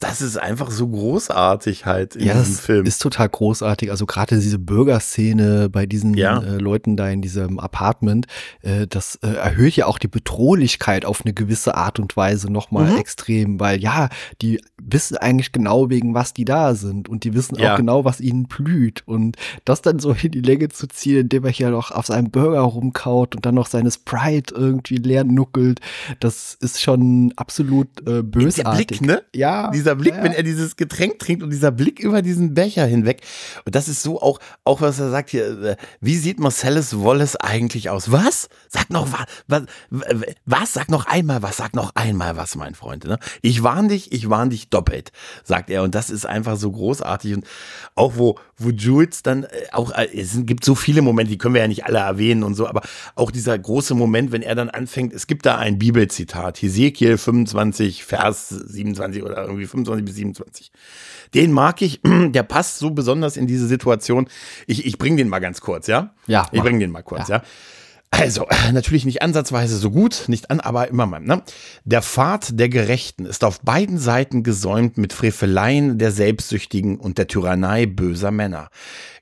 [0.02, 2.86] das ist einfach so großartig halt in ja, diesem Film.
[2.88, 3.92] Ist total großartig.
[3.92, 6.42] Also gerade diese Bürgerszene bei diesen ja.
[6.42, 8.26] äh, Leuten da in diesem Apartment,
[8.64, 12.92] äh, das äh, erhöht ja auch die Bedrohlichkeit auf eine gewisse Art und Weise nochmal
[12.92, 12.98] mhm.
[12.98, 14.10] extrem, weil ja,
[14.42, 17.74] die wissen eigentlich genau, wegen was die da sind und die wissen ja.
[17.74, 19.04] auch genau, was ihnen blüht.
[19.06, 22.32] Und das dann so in die Länge zu ziehen, indem er hier noch auf seinem
[22.32, 25.80] Burger rumkaut und dann noch seine Sprite irgendwie leer nuckelt,
[26.20, 28.88] das ist schon absolut äh, bösartig.
[28.88, 29.24] Der Blick, ne?
[29.36, 29.70] Ja.
[29.70, 32.86] Dieser dieser Blick, ja, wenn er dieses Getränk trinkt und dieser Blick über diesen Becher
[32.86, 33.22] hinweg.
[33.66, 37.36] Und das ist so auch, auch was er sagt hier, äh, wie sieht Marcellus Wallace
[37.36, 38.12] eigentlich aus?
[38.12, 38.50] Was?
[38.70, 39.64] Sag noch was, was,
[40.46, 40.74] was?
[40.74, 43.06] Sag noch einmal was, sag noch einmal was, mein Freund.
[43.06, 43.18] Ne?
[43.42, 45.12] Ich warn dich, ich warn dich doppelt,
[45.44, 45.84] sagt er.
[45.84, 47.36] Und das ist einfach so großartig.
[47.36, 47.46] Und
[47.96, 51.54] auch wo, wo Jules dann äh, auch, äh, es gibt so viele Momente, die können
[51.54, 52.82] wir ja nicht alle erwähnen und so, aber
[53.16, 58.04] auch dieser große Moment, wenn er dann anfängt, es gibt da ein Bibelzitat, Hesekiel 25,
[58.04, 60.72] Vers 27 oder irgendwie 25 25 bis 27.
[61.34, 64.28] Den mag ich, der passt so besonders in diese Situation.
[64.68, 66.14] Ich, ich bringe den mal ganz kurz, ja?
[66.28, 66.48] Ja.
[66.52, 67.38] Ich bringe den mal kurz, ja.
[67.38, 67.44] ja?
[68.12, 71.22] Also, natürlich nicht ansatzweise so gut, nicht an, aber immer mal.
[71.22, 71.42] Ne?
[71.86, 77.28] Der Pfad der Gerechten ist auf beiden Seiten gesäumt mit Freveleien der Selbstsüchtigen und der
[77.28, 78.70] Tyrannei böser Männer.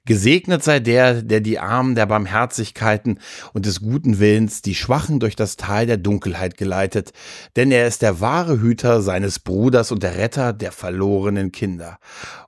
[0.06, 3.20] Gesegnet sei der, der die Armen der Barmherzigkeiten
[3.54, 7.12] und des guten Willens die Schwachen durch das Tal der Dunkelheit geleitet,
[7.56, 12.00] denn er ist der wahre Hüter seines Bruders und der Retter der verlorenen Kinder.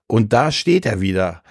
[0.08, 1.44] Und da steht er wieder.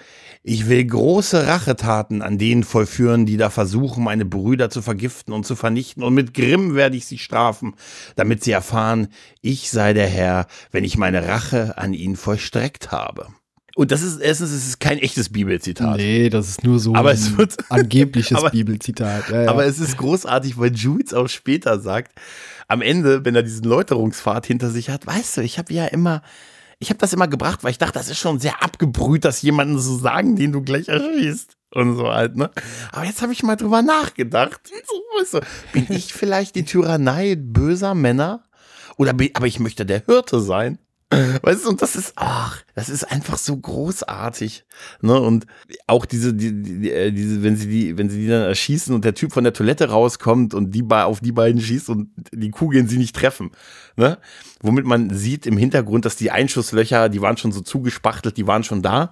[0.43, 5.45] Ich will große Rachetaten an denen vollführen, die da versuchen, meine Brüder zu vergiften und
[5.45, 7.75] zu vernichten, und mit Grimm werde ich sie strafen,
[8.15, 9.09] damit sie erfahren,
[9.41, 13.27] ich sei der Herr, wenn ich meine Rache an ihnen vollstreckt habe.
[13.75, 15.97] Und das ist erstens, es ist kein echtes Bibelzitat.
[15.97, 19.29] Nee, das ist nur so aber ein wird, angebliches aber, Bibelzitat.
[19.29, 19.49] Ja, ja.
[19.49, 22.13] Aber es ist großartig, weil Jules auch später sagt,
[22.67, 26.21] am Ende, wenn er diesen Läuterungspfad hinter sich hat, weißt du, ich habe ja immer,
[26.79, 29.79] ich habe das immer gebracht, weil ich dachte, das ist schon sehr abgebrüht, das jemanden
[29.79, 31.57] zu sagen, den du gleich erschießt.
[31.73, 32.51] Und so halt, ne?
[32.91, 34.59] Aber jetzt habe ich mal drüber nachgedacht.
[34.67, 35.39] So, weißt du,
[35.71, 38.43] bin ich vielleicht die Tyrannei böser Männer?
[38.97, 40.79] Oder bin, aber ich möchte der Hirte sein.
[41.41, 44.63] Weißt du, und das ist, ach, das ist einfach so großartig.
[45.01, 45.19] Ne?
[45.19, 45.45] Und
[45.85, 49.03] auch diese, die, die, äh, diese, wenn sie die, wenn sie die dann erschießen und
[49.03, 52.87] der Typ von der Toilette rauskommt und die auf die beiden schießt und die Kugeln
[52.87, 53.51] sie nicht treffen.
[53.97, 54.19] Ne?
[54.61, 58.63] Womit man sieht im Hintergrund, dass die Einschusslöcher, die waren schon so zugespachtelt, die waren
[58.63, 59.11] schon da.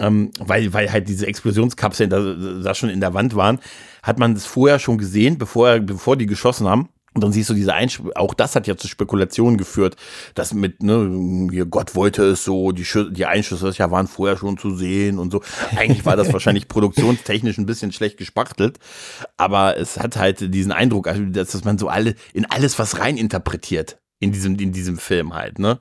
[0.00, 3.58] Ähm, weil, weil halt diese Explosionskapseln da, da schon in der Wand waren,
[4.02, 6.88] hat man das vorher schon gesehen, bevor, bevor die geschossen haben.
[7.14, 9.96] Und dann siehst du diese Einsch auch das hat ja zu Spekulationen geführt,
[10.34, 14.36] dass mit, ne, hier Gott wollte es so, die, Schü die Einschüsse ja waren vorher
[14.36, 15.42] schon zu sehen und so.
[15.76, 18.78] Eigentlich war das wahrscheinlich produktionstechnisch ein bisschen schlecht gespachtelt,
[19.36, 23.16] aber es hat halt diesen Eindruck, also, dass man so alle in alles was rein
[23.16, 25.78] interpretiert in diesem, in diesem Film halt, ne?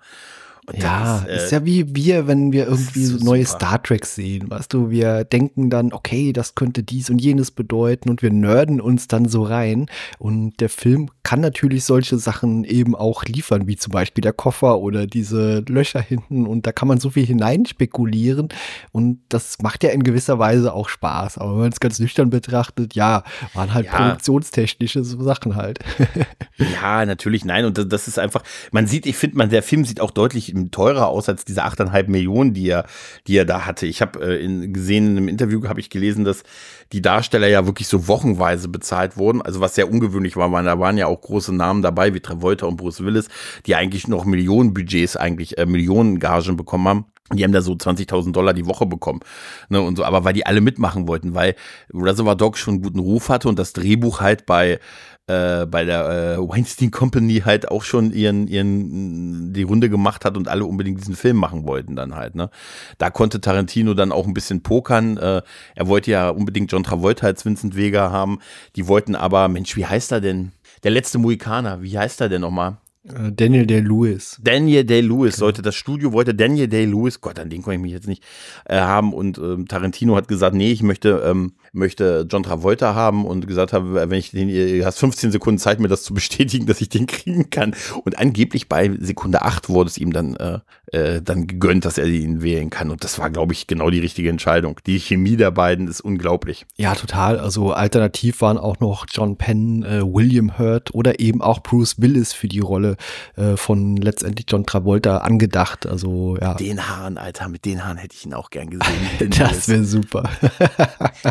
[0.76, 3.58] Ja, ist, äh, ist, ja wie wir, wenn wir irgendwie so neue super.
[3.58, 8.10] Star Trek sehen, weißt du, wir denken dann, okay, das könnte dies und jenes bedeuten
[8.10, 9.86] und wir nerden uns dann so rein
[10.20, 14.80] und der Film kann natürlich solche Sachen eben auch liefern, wie zum Beispiel der Koffer
[14.80, 18.50] oder diese Löcher hinten und da kann man so viel hineinspekulieren
[18.92, 22.30] und das macht ja in gewisser Weise auch Spaß, aber wenn man es ganz nüchtern
[22.30, 23.94] betrachtet, ja, waren halt ja.
[23.94, 25.80] produktionstechnische Sachen halt.
[26.58, 30.02] ja, natürlich, nein und das ist einfach, man sieht, ich finde, man, der Film sieht
[30.02, 32.86] auch deutlich teurer aus als diese 8,5 Millionen, die er,
[33.28, 33.86] die er da hatte.
[33.86, 36.44] Ich habe äh, in, gesehen, in einem Interview habe ich gelesen, dass
[36.92, 40.80] die Darsteller ja wirklich so wochenweise bezahlt wurden, also was sehr ungewöhnlich war, weil da
[40.80, 43.28] waren ja auch große Namen dabei, wie Travolta und Bruce Willis,
[43.66, 47.06] die eigentlich noch Millionenbudgets, eigentlich äh, Millionengagen bekommen haben.
[47.34, 49.20] Die haben da so 20.000 Dollar die Woche bekommen.
[49.68, 51.56] Ne, und so, aber weil die alle mitmachen wollten, weil
[51.94, 54.80] Reservoir Dogs schon einen guten Ruf hatte und das Drehbuch halt bei,
[55.28, 60.38] äh, bei der äh, Weinstein Company halt auch schon ihren, ihren, die Runde gemacht hat
[60.38, 62.36] und alle unbedingt diesen Film machen wollten dann halt.
[62.36, 62.50] Ne?
[62.98, 65.18] Da konnte Tarantino dann auch ein bisschen pokern.
[65.18, 65.42] Äh,
[65.76, 68.40] er wollte ja unbedingt John Travolta als Vincent Vega haben.
[68.76, 70.54] Die wollten aber, Mensch, wie heißt er denn?
[70.84, 72.78] Der letzte Mohikaner, wie heißt er denn nochmal?
[73.08, 74.40] Äh, Daniel Day-Lewis.
[74.42, 75.40] Daniel Day-Lewis okay.
[75.40, 78.24] sollte das Studio, wollte Daniel Day-Lewis, Gott, an den konnte ich mich jetzt nicht
[78.66, 79.14] äh, haben.
[79.14, 83.72] Und ähm, Tarantino hat gesagt, nee, ich möchte, ähm, möchte John Travolta haben und gesagt
[83.74, 86.90] habe, wenn ich den, du hast 15 Sekunden Zeit, mir das zu bestätigen, dass ich
[86.90, 87.74] den kriegen kann.
[88.04, 90.60] Und angeblich bei Sekunde 8 wurde es ihm dann, äh,
[90.92, 92.90] äh, dann gegönnt, dass er ihn wählen kann.
[92.90, 94.80] Und das war, glaube ich, genau die richtige Entscheidung.
[94.86, 96.66] Die Chemie der beiden ist unglaublich.
[96.78, 97.40] Ja, total.
[97.40, 102.34] Also alternativ waren auch noch John Penn, äh, William Hurt oder eben auch Bruce Willis
[102.34, 102.98] für die Rolle
[103.36, 105.86] äh, von letztendlich John Travolta angedacht.
[105.86, 106.54] Also ja.
[106.56, 108.98] Den Haaren, Alter, mit den Haaren hätte ich ihn auch gern gesehen.
[109.38, 110.30] das wäre super.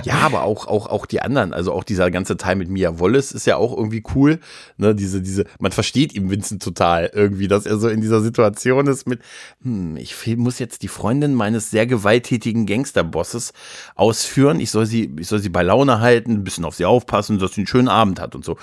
[0.04, 3.32] ja, aber auch, auch, auch die anderen, also auch dieser ganze Teil mit Mia Wallace
[3.32, 4.40] ist ja auch irgendwie cool.
[4.76, 8.86] Ne, diese, diese, man versteht ihm Vincent total irgendwie, dass er so in dieser Situation
[8.86, 9.20] ist mit,
[9.62, 13.52] hm, ich muss jetzt die Freundin meines sehr gewalttätigen Gangsterbosses
[13.94, 14.60] ausführen.
[14.60, 17.52] Ich soll sie, ich soll sie bei Laune halten, ein bisschen auf sie aufpassen, dass
[17.52, 18.56] sie einen schönen Abend hat und so.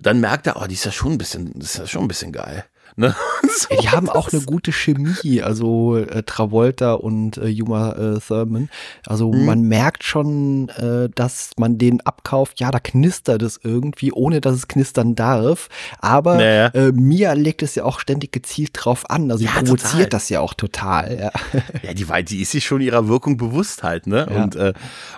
[0.00, 2.08] Dann merkt er, oh, die ist ja schon ein bisschen, das ist ja schon ein
[2.08, 2.64] bisschen geil.
[2.96, 3.14] Ne?
[3.48, 8.68] So, die haben auch eine gute Chemie, also äh, Travolta und äh, Juma äh, Thurman.
[9.06, 9.44] Also mhm.
[9.44, 12.60] man merkt schon, äh, dass man den abkauft.
[12.60, 15.68] Ja, da knistert es irgendwie, ohne dass es knistern darf.
[16.00, 16.66] Aber naja.
[16.68, 19.30] äh, Mia legt es ja auch ständig gezielt drauf an.
[19.30, 20.08] Also ja, sie provoziert total.
[20.08, 21.18] das ja auch total.
[21.18, 24.06] Ja, ja die, die ist sich schon ihrer Wirkung bewusst halt.
[24.06, 24.26] Ne?
[24.28, 24.42] Ja.
[24.42, 24.72] Und äh,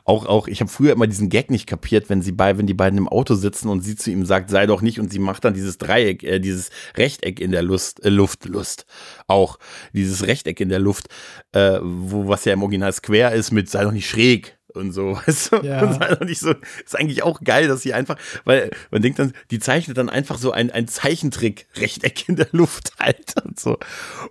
[0.05, 2.75] auch, auch, ich habe früher immer diesen Gag nicht kapiert, wenn sie bei, wenn die
[2.75, 5.45] beiden im Auto sitzen und sie zu ihm sagt, sei doch nicht, und sie macht
[5.45, 8.87] dann dieses Dreieck, äh, dieses Rechteck in der Lust, äh, Luft, Lust.
[9.27, 9.59] Auch
[9.93, 11.09] dieses Rechteck in der Luft,
[11.53, 15.19] äh, wo was ja im Original Square ist mit sei doch nicht schräg und so,
[15.27, 15.57] weißt du?
[15.59, 15.83] Ja.
[15.83, 16.55] Und halt nicht so,
[16.85, 20.39] ist eigentlich auch geil, dass sie einfach, weil man denkt dann, die zeichnet dann einfach
[20.39, 23.79] so ein, ein Zeichentrick-Rechteck in der Luft halt und so.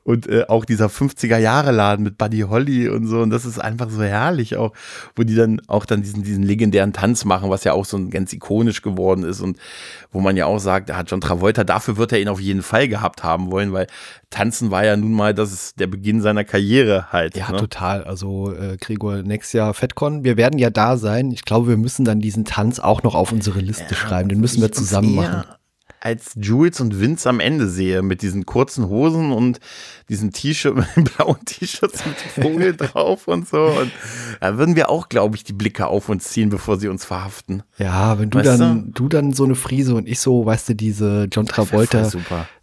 [0.04, 4.02] Und äh, auch dieser 50er-Jahre-Laden mit Buddy Holly und so, und das ist einfach so
[4.02, 4.74] herrlich auch,
[5.16, 8.10] wo die dann auch dann diesen, diesen legendären Tanz machen, was ja auch so ein
[8.10, 9.58] ganz ikonisch geworden ist und
[10.18, 12.88] wo man ja auch sagt, hat John Travolta, dafür wird er ihn auf jeden Fall
[12.88, 13.86] gehabt haben wollen, weil
[14.32, 17.38] Tanzen war ja nun mal, das ist der Beginn seiner Karriere halt.
[17.38, 17.60] Ja, ne?
[17.60, 18.04] total.
[18.04, 21.30] Also äh, Gregor, nächstes Jahr FedCon, wir werden ja da sein.
[21.30, 24.28] Ich glaube, wir müssen dann diesen Tanz auch noch auf unsere Liste ja, schreiben.
[24.28, 25.44] Den müssen wir zusammen machen
[26.08, 29.60] als Jules und Vince am Ende sehe, mit diesen kurzen Hosen und
[30.08, 30.74] diesen T-Shirt,
[31.18, 33.66] blauen T-Shirts mit Vogel drauf und so.
[33.66, 33.92] Und
[34.40, 37.64] da würden wir auch, glaube ich, die Blicke auf uns ziehen, bevor sie uns verhaften.
[37.78, 39.04] Ja, wenn du weißt dann, du?
[39.04, 39.10] du?
[39.10, 42.10] dann so eine Frise und ich so, weißt du, diese John Travolta.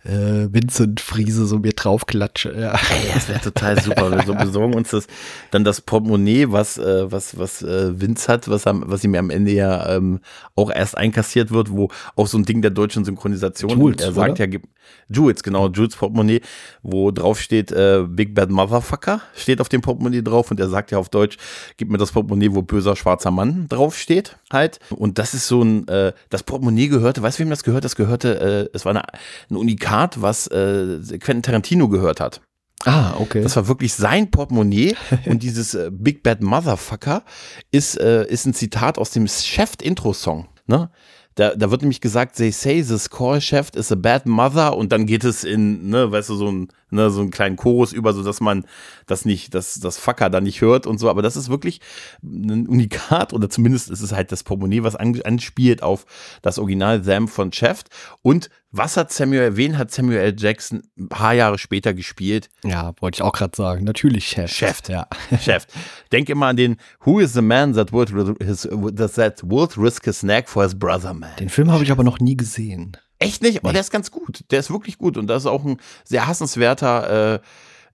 [0.04, 2.54] Äh, Vincent Friese so mir draufklatsche.
[2.58, 2.72] Ja.
[2.72, 4.10] Ey, das wäre total super.
[4.10, 5.06] Wir so besorgen uns das
[5.50, 9.30] dann das Portemonnaie, was äh, was was äh, Vince hat, was am, was ihm am
[9.30, 10.20] Ende ja ähm,
[10.56, 13.70] auch erst einkassiert wird, wo auch so ein Ding der deutschen Synchronisation.
[13.70, 14.48] Jules, er sagt oder?
[14.48, 14.60] ja,
[15.08, 16.42] Jules genau, Jules Portemonnaie,
[16.82, 20.90] wo drauf steht äh, Big Bad Motherfucker steht auf dem Portemonnaie drauf und er sagt
[20.90, 21.38] ja auf Deutsch,
[21.78, 24.80] gib mir das Portemonnaie, wo böser schwarzer Mann drauf steht halt.
[24.90, 27.84] Und das ist so ein, äh, das Portemonnaie gehörte, weißt du wem das gehört?
[27.84, 29.02] Das gehörte, äh, es war eine,
[29.50, 32.40] ein Unikat Zitat, was äh, Quentin Tarantino gehört hat.
[32.84, 33.42] Ah, okay.
[33.42, 37.22] Das war wirklich sein Portemonnaie und dieses äh, Big Bad Motherfucker
[37.70, 40.48] ist, äh, ist ein Zitat aus dem Chef-Intro-Song.
[40.66, 40.90] Ne?
[41.36, 44.92] Da, da wird nämlich gesagt, they say this call chef is a bad mother und
[44.92, 48.12] dann geht es in, ne, weißt du, so ein, ne, so einen kleinen Chorus über,
[48.12, 48.64] so dass man
[49.06, 51.10] das nicht, das, das Fucker da nicht hört und so.
[51.10, 51.80] Aber das ist wirklich
[52.22, 56.06] ein Unikat oder zumindest ist es halt das Portemonnaie, was anspielt auf
[56.42, 57.82] das Original Sam von Chef
[58.22, 60.34] und was hat Samuel, wen hat Samuel L.
[60.36, 62.50] Jackson ein paar Jahre später gespielt?
[62.64, 63.84] Ja, wollte ich auch gerade sagen.
[63.84, 64.50] Natürlich Chef.
[64.50, 65.06] Chef, ja.
[65.40, 65.66] Chef.
[66.12, 68.10] Denk immer an den Who is the man that would,
[68.42, 71.30] his, that would risk his neck for his brother, man?
[71.38, 72.96] Den Film habe ich aber noch nie gesehen.
[73.18, 73.58] Echt nicht?
[73.58, 73.74] Aber nee.
[73.74, 74.44] der ist ganz gut.
[74.50, 75.16] Der ist wirklich gut.
[75.16, 77.40] Und da ist auch ein sehr hassenswerter äh,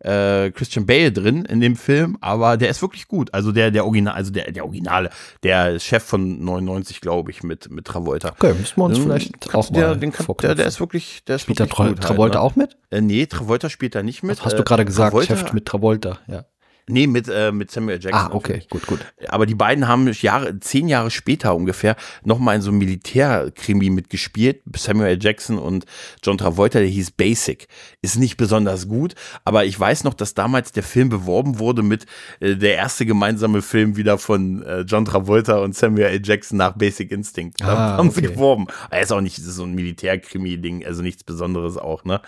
[0.01, 3.33] äh, Christian Bale drin in dem Film, aber der ist wirklich gut.
[3.35, 5.11] Also der, der Original, also der, der Originale,
[5.43, 8.31] der Chef von 99, glaube ich, mit, mit Travolta.
[8.31, 11.23] Okay, müssen wir uns ähm, vielleicht auch der, mal den kann, der, der ist wirklich,
[11.25, 12.41] der ist spielt wirklich Tra gut Travolta halt, ne?
[12.41, 12.77] auch mit?
[12.91, 14.39] Äh, nee, Travolta spielt da nicht mit.
[14.39, 16.45] Was hast du gerade gesagt, Travolta, Chef mit Travolta, ja.
[16.89, 18.13] Nee, mit, äh, mit Samuel Jackson.
[18.15, 19.01] Ah, okay, gut, gut.
[19.29, 24.63] Aber die beiden haben Jahre, zehn Jahre später ungefähr nochmal in so einem Militärkrimi mitgespielt.
[24.77, 25.85] Samuel Jackson und
[26.23, 27.69] John Travolta, der hieß Basic.
[28.03, 29.15] Ist nicht besonders gut,
[29.45, 32.07] aber ich weiß noch, dass damals der Film beworben wurde mit
[32.41, 36.21] äh, der erste gemeinsame Film wieder von äh, John Travolta und Samuel L.
[36.25, 37.61] Jackson nach Basic Instinct.
[37.61, 38.33] Da Ah, haben sie okay.
[38.35, 38.67] geworben.
[38.91, 42.21] Er ist auch nicht so ein Militärkrimi-Ding, also nichts Besonderes auch, ne?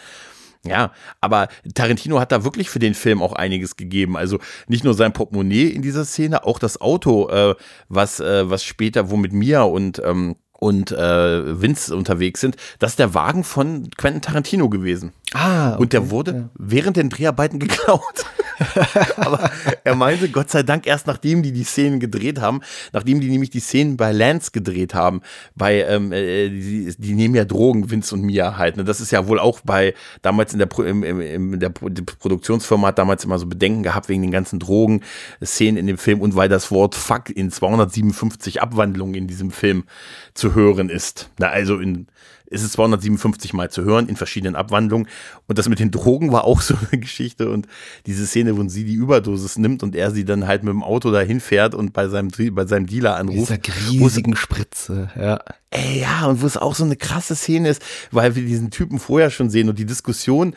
[0.64, 4.16] Ja, aber Tarantino hat da wirklich für den Film auch einiges gegeben.
[4.16, 7.56] Also nicht nur sein Portemonnaie in dieser Szene, auch das Auto, äh,
[7.88, 12.92] was, äh, was später, wo mit Mia und, ähm, und äh, Vince unterwegs sind, das
[12.92, 15.12] ist der Wagen von Quentin Tarantino gewesen.
[15.34, 18.24] Ah, Und der wurde während den Dreharbeiten geklaut.
[19.16, 19.50] Aber
[19.84, 22.60] er meinte, Gott sei Dank, erst nachdem die die Szenen gedreht haben,
[22.92, 25.22] nachdem die nämlich die Szenen bei Lance gedreht haben,
[25.54, 28.76] bei, ähm, äh, die, die nehmen ja Drogen, Vince und Mia halt.
[28.76, 28.84] Ne?
[28.84, 31.88] Das ist ja wohl auch bei, damals in der, Pro, im, im, im, der Pro,
[31.88, 36.36] Produktionsfirma hat damals immer so Bedenken gehabt wegen den ganzen Drogen-Szenen in dem Film und
[36.36, 39.84] weil das Wort Fuck in 257 Abwandlungen in diesem Film
[40.34, 41.30] zu hören ist.
[41.38, 42.06] Na, also in,
[42.52, 45.08] ist es 257 Mal zu hören in verschiedenen Abwandlungen.
[45.46, 47.50] Und das mit den Drogen war auch so eine Geschichte.
[47.50, 47.66] Und
[48.06, 51.10] diese Szene, wo sie die Überdosis nimmt und er sie dann halt mit dem Auto
[51.10, 53.66] dahin fährt und bei seinem, bei seinem Dealer anruft.
[53.66, 55.40] Dieser riesigen Spritze, ja.
[55.70, 58.98] Ey, ja, und wo es auch so eine krasse Szene ist, weil wir diesen Typen
[58.98, 60.54] vorher schon sehen und die Diskussion,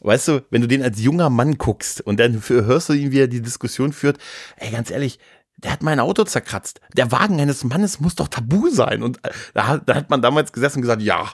[0.00, 3.20] weißt du, wenn du den als junger Mann guckst und dann hörst du ihn, wie
[3.20, 4.18] er die Diskussion führt,
[4.56, 5.20] ey, ganz ehrlich,
[5.58, 6.80] der hat mein Auto zerkratzt.
[6.96, 9.02] Der Wagen eines Mannes muss doch tabu sein.
[9.02, 11.30] Und äh, da hat, da hat man damals gesessen und gesagt, ja,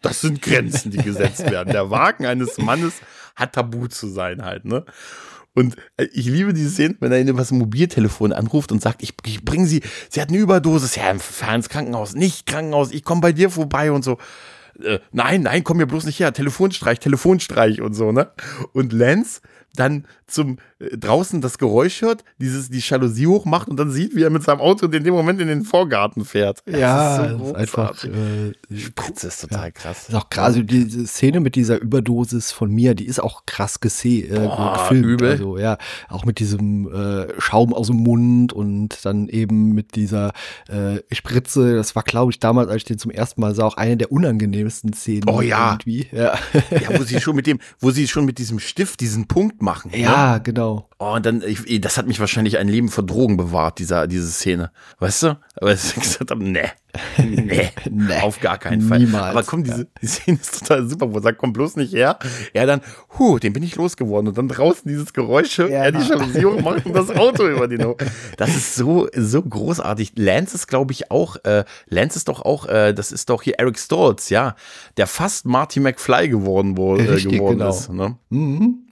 [0.00, 1.72] das sind Grenzen, die gesetzt werden.
[1.72, 2.94] Der Wagen eines Mannes
[3.34, 4.84] hat tabu zu sein halt, ne?
[5.56, 9.14] Und äh, ich liebe diese Szene, wenn er über das Mobiltelefon anruft und sagt, ich,
[9.24, 13.20] ich bringe sie, sie hat eine Überdosis, ja, fahr ins Krankenhaus, nicht Krankenhaus, ich komme
[13.20, 14.18] bei dir vorbei und so.
[14.82, 18.32] Äh, nein, nein, komm mir bloß nicht her, Telefonstreich, Telefonstreich und so, ne?
[18.72, 19.40] Und Lance
[19.74, 24.22] dann zum äh, draußen das Geräusch hört, dieses die Jalousie hochmacht und dann sieht, wie
[24.22, 26.62] er mit seinem Auto in dem Moment in den Vorgarten fährt.
[26.66, 28.04] Das Ja, ist so das ist einfach.
[28.04, 30.08] Äh, Spritze ist total krass.
[30.08, 30.44] ist auch krass.
[30.46, 34.74] Also diese Szene mit dieser Überdosis von mir, die ist auch krass gese äh, Boah,
[34.78, 35.04] gefilmt.
[35.06, 35.30] übel.
[35.32, 40.32] Also ja, auch mit diesem äh, Schaum aus dem Mund und dann eben mit dieser
[40.68, 41.74] äh, Spritze.
[41.76, 44.12] Das war, glaube ich, damals, als ich den zum ersten Mal sah, auch eine der
[44.12, 45.28] unangenehmsten Szenen.
[45.28, 45.72] Oh ja.
[45.72, 46.06] Irgendwie.
[46.12, 46.34] Ja,
[46.70, 49.90] Ja, wo sie schon mit dem, wo sie schon mit diesem Stift diesen Punkt machen.
[49.90, 49.98] ne?
[49.98, 50.88] ja genau.
[50.98, 54.28] Oh, und dann, ich, das hat mich wahrscheinlich ein Leben vor Drogen bewahrt, dieser, diese
[54.28, 54.70] Szene.
[55.00, 55.38] Weißt du?
[55.56, 56.70] Aber ich gesagt habe, nee.
[57.18, 59.00] Nee, Nee, auf gar keinen Fall.
[59.00, 59.24] niemals.
[59.24, 62.18] Aber komm, diese die Szene ist total super, wo er sagt, komm bloß nicht her.
[62.52, 62.80] Er dann,
[63.18, 64.28] huh, den bin ich losgeworden.
[64.28, 67.96] Und dann draußen dieses Geräusch, er die Jalousie hochmacht und das Auto über den hoch.
[68.36, 70.12] Das ist so, so großartig.
[70.16, 73.58] Lance ist, glaube ich, auch, äh, Lance ist doch auch, äh, das ist doch hier
[73.58, 74.54] Eric Stoltz, ja,
[74.96, 77.70] der fast Marty McFly geworden, wo, äh, geworden genau.
[77.70, 77.90] ist.
[77.90, 78.16] Ne?
[78.30, 78.84] Mhm.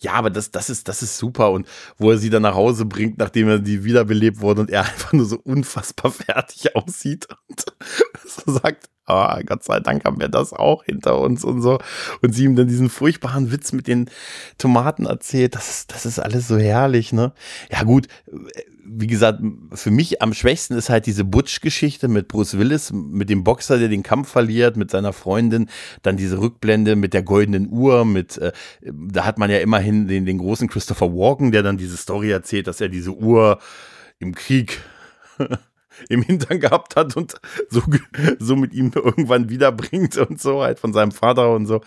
[0.00, 1.50] Ja, aber das, das, ist, das ist super.
[1.50, 1.66] Und
[1.98, 5.12] wo er sie dann nach Hause bringt, nachdem er die wiederbelebt wurde und er einfach
[5.12, 7.64] nur so unfassbar fertig aussieht und
[8.26, 11.78] so sagt, ah, Gott sei Dank haben wir das auch hinter uns und so.
[12.22, 14.10] Und sie ihm dann diesen furchtbaren Witz mit den
[14.58, 15.54] Tomaten erzählt.
[15.54, 17.32] Das ist, das ist alles so herrlich, ne?
[17.70, 18.08] Ja, gut.
[18.88, 19.40] Wie gesagt,
[19.72, 23.88] für mich am schwächsten ist halt diese Butch-Geschichte mit Bruce Willis, mit dem Boxer, der
[23.88, 25.68] den Kampf verliert, mit seiner Freundin,
[26.02, 30.24] dann diese Rückblende mit der goldenen Uhr, mit, äh, da hat man ja immerhin den,
[30.26, 33.58] den großen Christopher Walken, der dann diese Story erzählt, dass er diese Uhr
[34.18, 34.80] im Krieg
[36.08, 37.34] im Hintern gehabt hat und
[37.70, 37.82] so,
[38.38, 41.80] so mit ihm irgendwann wiederbringt und so halt von seinem Vater und so.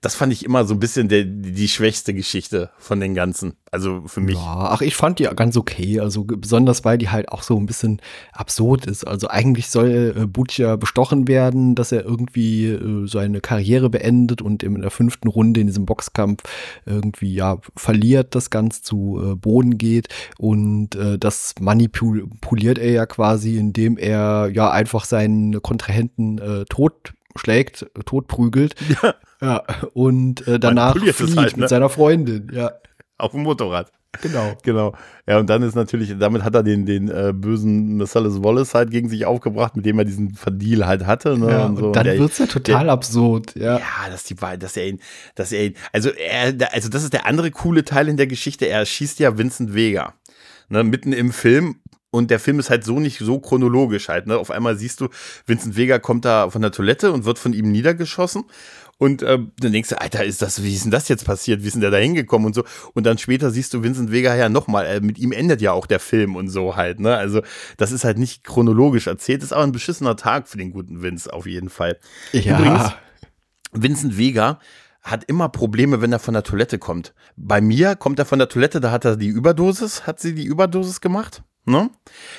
[0.00, 3.54] Das fand ich immer so ein bisschen der, die schwächste Geschichte von den ganzen.
[3.72, 4.34] Also für mich.
[4.34, 6.00] Ja, ach, ich fand die ganz okay.
[6.00, 8.00] Also besonders, weil die halt auch so ein bisschen
[8.32, 9.06] absurd ist.
[9.06, 14.42] Also eigentlich soll äh, Butch ja bestochen werden, dass er irgendwie äh, seine Karriere beendet
[14.42, 16.42] und in der fünften Runde in diesem Boxkampf
[16.84, 20.08] irgendwie ja verliert, das Ganze zu äh, Boden geht.
[20.36, 27.12] Und äh, das manipuliert er ja quasi, indem er ja einfach seinen Kontrahenten äh, tot
[27.36, 28.74] schlägt, äh, tot prügelt.
[29.02, 29.14] Ja.
[29.42, 29.62] Ja,
[29.94, 31.62] und äh, danach flieht halt, ne?
[31.62, 32.52] mit seiner Freundin.
[32.52, 32.72] Ja,
[33.20, 33.92] Auf dem Motorrad.
[34.22, 34.56] genau.
[34.64, 34.92] Genau.
[35.28, 38.90] Ja, und dann ist natürlich, damit hat er den, den äh, bösen Marcellus Wallace halt
[38.90, 41.38] gegen sich aufgebracht, mit dem er diesen Verdeal halt hatte.
[41.38, 41.50] Ne?
[41.50, 41.86] Ja, und, so.
[41.88, 43.78] und dann der- wird's ja total absurd, ja.
[43.78, 45.00] Ja, dass die dass er ihn,
[45.36, 48.66] dass er ihn, also er, also das ist der andere coole Teil in der Geschichte.
[48.66, 50.14] Er schießt ja Vincent Vega,
[50.68, 51.76] ne, mitten im Film.
[52.12, 54.36] Und der Film ist halt so nicht so chronologisch halt, ne.
[54.36, 55.08] Auf einmal siehst du,
[55.46, 58.42] Vincent Vega kommt da von der Toilette und wird von ihm niedergeschossen.
[59.00, 61.62] Und äh, dann denkst du, Alter, ist das, wie ist denn das jetzt passiert?
[61.62, 62.64] Wie ist denn der da hingekommen und so?
[62.92, 65.86] Und dann später siehst du Vincent Vega ja nochmal, äh, mit ihm endet ja auch
[65.86, 67.16] der Film und so halt, ne?
[67.16, 67.40] Also,
[67.78, 71.32] das ist halt nicht chronologisch erzählt, ist aber ein beschissener Tag für den guten Vince
[71.32, 71.96] auf jeden Fall.
[72.32, 72.58] Ja.
[72.58, 72.92] Übrigens,
[73.72, 74.58] Vincent Vega
[75.00, 77.14] hat immer Probleme, wenn er von der Toilette kommt.
[77.36, 80.44] Bei mir kommt er von der Toilette, da hat er die Überdosis, hat sie die
[80.44, 81.42] Überdosis gemacht.
[81.66, 81.90] Ne?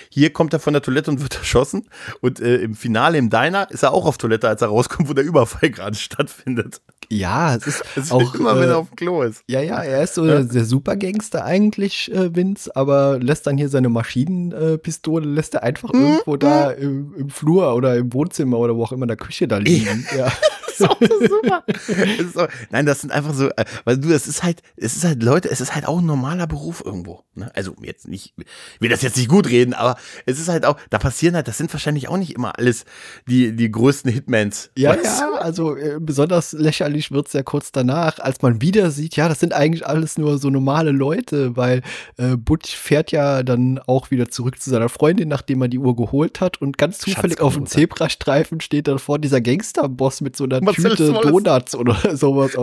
[0.10, 1.88] Hier kommt er von der Toilette und wird erschossen.
[2.22, 5.14] Und äh, im Finale im Diner ist er auch auf Toilette, als er rauskommt, wo
[5.14, 6.82] der Überfall gerade stattfindet.
[7.10, 9.44] Ja, es ist Das auch immer, wenn äh, er auf dem Klo ist.
[9.48, 13.90] Ja, ja, er ist so der Supergangster eigentlich, äh, Vince, aber lässt dann hier seine
[13.90, 16.02] Maschinenpistole, lässt er einfach Hm?
[16.02, 19.48] irgendwo da im, im Flur oder im Wohnzimmer oder wo auch immer in der Küche
[19.48, 20.06] da liegen.
[20.18, 20.26] Ja.
[20.26, 20.34] Das
[20.82, 21.64] ist auch so super.
[22.18, 25.04] Das auch, nein, das sind einfach so, äh, weil du, es ist halt, es ist
[25.04, 27.24] halt, Leute, es ist halt auch ein normaler Beruf irgendwo.
[27.36, 27.52] Ne?
[27.56, 30.78] Also jetzt nicht, ich will das jetzt nicht gut reden, aber es ist halt auch,
[30.90, 32.86] da passieren halt, das sind wahrscheinlich auch nicht immer alles
[33.28, 34.72] die, die größten Hitmans.
[34.78, 39.16] Ja, weißt ja, also äh, besonders lächerlich wird's ja kurz danach, als man wieder sieht,
[39.16, 41.82] ja, das sind eigentlich alles nur so normale Leute, weil
[42.18, 45.96] äh, Butch fährt ja dann auch wieder zurück zu seiner Freundin, nachdem er die Uhr
[45.96, 47.66] geholt hat und ganz zufällig auf dem.
[47.66, 51.14] Zebrastreifen steht dann vor dieser Gangsterboss mit so einer Tüte.
[51.14, 52.56] Donuts oder sowas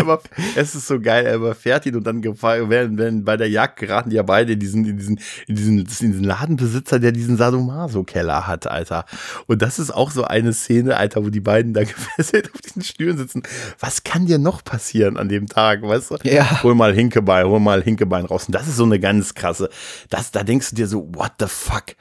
[0.00, 0.20] über,
[0.56, 4.10] es ist so geil, er überfährt ihn und dann werden, werden bei der Jagd geraten
[4.10, 8.46] die ja beide in diesen, in diesen, in diesen, in diesen Ladenbesitzer, der diesen Sadomaso-Keller
[8.46, 9.04] hat, Alter.
[9.46, 12.82] Und das ist auch so eine Szene, Alter, wo die beiden da gefesselt auf diesen
[12.82, 13.42] Stühlen sitzen.
[13.80, 16.16] Was kann dir noch passieren an dem Tag, weißt du?
[16.24, 16.62] Ja.
[16.62, 18.46] Hol mal Hinkebein, hol mal Hinkebein raus.
[18.46, 19.68] Und das ist so eine ganz krasse.
[20.10, 21.94] Das, da denkst du dir so, what the fuck?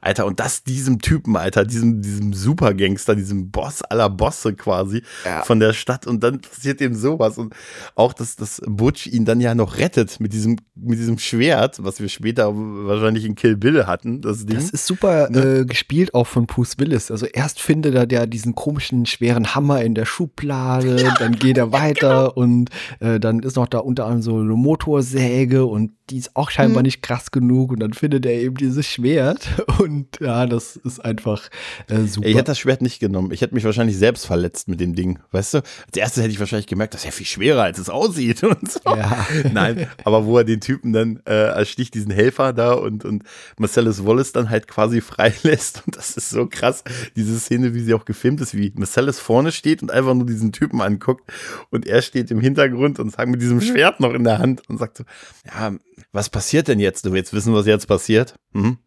[0.00, 5.42] Alter, und das diesem Typen, Alter, diesem, diesem Supergangster, diesem Boss aller Bosse quasi Ja.
[5.42, 7.54] von der Stadt und dann passiert ihm sowas und
[7.94, 12.00] auch, dass, dass Butch ihn dann ja noch rettet mit diesem, mit diesem Schwert, was
[12.00, 14.56] wir später wahrscheinlich in Kill Bill hatten, das Ding.
[14.56, 17.10] Das ist super äh, gespielt auch von Bruce Willis.
[17.10, 21.72] Also erst findet er der diesen komischen schweren Hammer in der Schublade, dann geht er
[21.80, 22.70] weiter und
[23.00, 26.82] äh, dann ist noch da unter anderem so eine Motorsäge und die ist auch scheinbar
[26.82, 29.48] nicht krass genug und dann findet er eben dieses Schwert
[29.78, 31.48] und ja, das ist einfach
[31.88, 32.26] äh, super.
[32.26, 33.30] Ich hätte das Schwert nicht genommen.
[33.32, 35.20] Ich hätte mich wahrscheinlich selbst verletzt mit dem Ding.
[35.30, 35.58] Weißt du?
[35.58, 38.70] Als erstes hätte ich wahrscheinlich gemerkt, das ist ja viel schwerer, als es aussieht und
[38.70, 38.80] so.
[38.84, 39.26] Ja.
[39.52, 43.22] Nein, aber wo er den Typen dann äh, ersticht, diesen Helfer da und, und
[43.58, 45.82] Marcellus Wallace dann halt quasi freilässt.
[45.86, 46.82] Und das ist so krass,
[47.14, 50.52] diese Szene, wie sie auch gefilmt ist, wie Marcellus vorne steht und einfach nur diesen
[50.52, 51.30] Typen anguckt.
[51.70, 54.78] Und er steht im Hintergrund und sagt mit diesem Schwert noch in der Hand und
[54.78, 55.04] sagt so,
[55.46, 55.72] ja,
[56.12, 57.04] was passiert denn jetzt?
[57.04, 58.34] Du willst wissen, was jetzt passiert?
[58.52, 58.78] Mhm.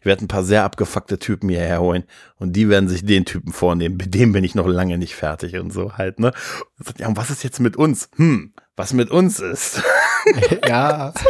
[0.00, 2.04] Ich werde ein paar sehr abgefuckte Typen hierher holen
[2.36, 3.96] und die werden sich den Typen vornehmen.
[3.96, 6.32] Mit dem bin ich noch lange nicht fertig und so halt, ne?
[6.78, 8.08] Und sagt, ja, und was ist jetzt mit uns?
[8.16, 9.82] Hm, was mit uns ist.
[10.66, 11.12] ja.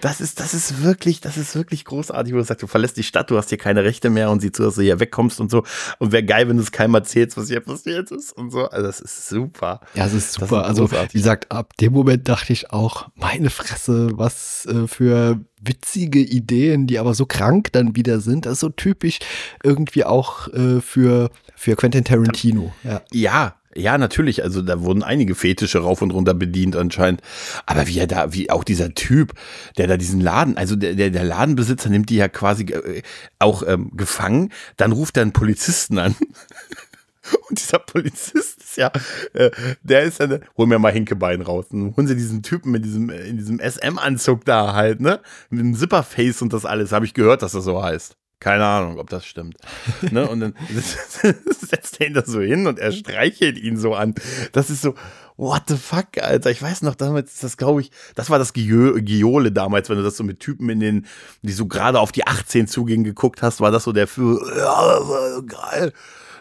[0.00, 3.02] Das ist, das ist wirklich, das ist wirklich großartig, wo du sagst, du verlässt die
[3.02, 5.50] Stadt, du hast hier keine Rechte mehr und sieh zu, dass du hier wegkommst und
[5.50, 5.64] so.
[5.98, 8.68] Und wäre geil, wenn du es keinem erzählst, was hier passiert ist und so.
[8.68, 9.80] Also das ist super.
[9.94, 10.62] Ja, es ist Das super.
[10.62, 15.40] ist also, wie gesagt, ab dem Moment dachte ich auch, meine Fresse, was äh, für
[15.60, 18.46] witzige Ideen, die aber so krank dann wieder sind.
[18.46, 19.18] Das ist so typisch
[19.64, 22.72] irgendwie auch äh, für, für Quentin Tarantino.
[22.84, 23.02] Ja.
[23.12, 24.42] Ja, ja, natürlich.
[24.42, 27.20] Also da wurden einige Fetische rauf und runter bedient anscheinend.
[27.66, 29.34] Aber wie er da, wie auch dieser Typ,
[29.76, 33.02] der da diesen Laden, also der, der, der Ladenbesitzer nimmt die ja quasi äh,
[33.38, 34.52] auch ähm, gefangen.
[34.76, 36.16] Dann ruft er einen Polizisten an.
[37.48, 38.90] Und dieser Polizist ist ja,
[39.34, 39.50] äh,
[39.82, 41.66] der ist ja, ne, hol mir mal Hinkebein raus.
[41.70, 45.20] Und holen sie diesen Typen mit diesem, äh, in diesem SM-Anzug da halt, ne?
[45.50, 46.92] Mit dem Zipperface und das alles.
[46.92, 48.16] Habe ich gehört, dass das so heißt.
[48.40, 49.56] Keine Ahnung, ob das stimmt.
[50.12, 50.28] ne?
[50.28, 54.14] Und dann setzt er ihn da so hin und er streichelt ihn so an.
[54.52, 54.94] Das ist so,
[55.36, 56.50] what the fuck, Alter.
[56.50, 59.96] Ich weiß noch, damals ist das, glaube ich, das war das Gio- Giole damals, wenn
[59.96, 61.06] du das so mit Typen in den,
[61.42, 65.40] die so gerade auf die 18 zugingen, geguckt hast, war das so der für, ja,
[65.40, 65.92] geil.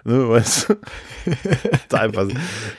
[0.07, 0.75] Ne, weißt du?
[1.97, 2.27] Einfach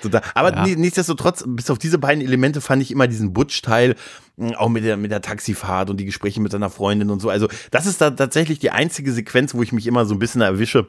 [0.01, 0.23] total.
[0.35, 0.65] Aber Ja.
[0.65, 3.97] ni- nichtsdestotrotz, bis auf diese beiden Elemente fand ich immer diesen Butch-Teil,
[4.39, 7.29] mh, auch mit der, mit der Taxifahrt und die Gespräche mit seiner Freundin und so.
[7.29, 10.41] Also, das ist da tatsächlich die einzige Sequenz, wo ich mich immer so ein bisschen
[10.41, 10.87] erwische,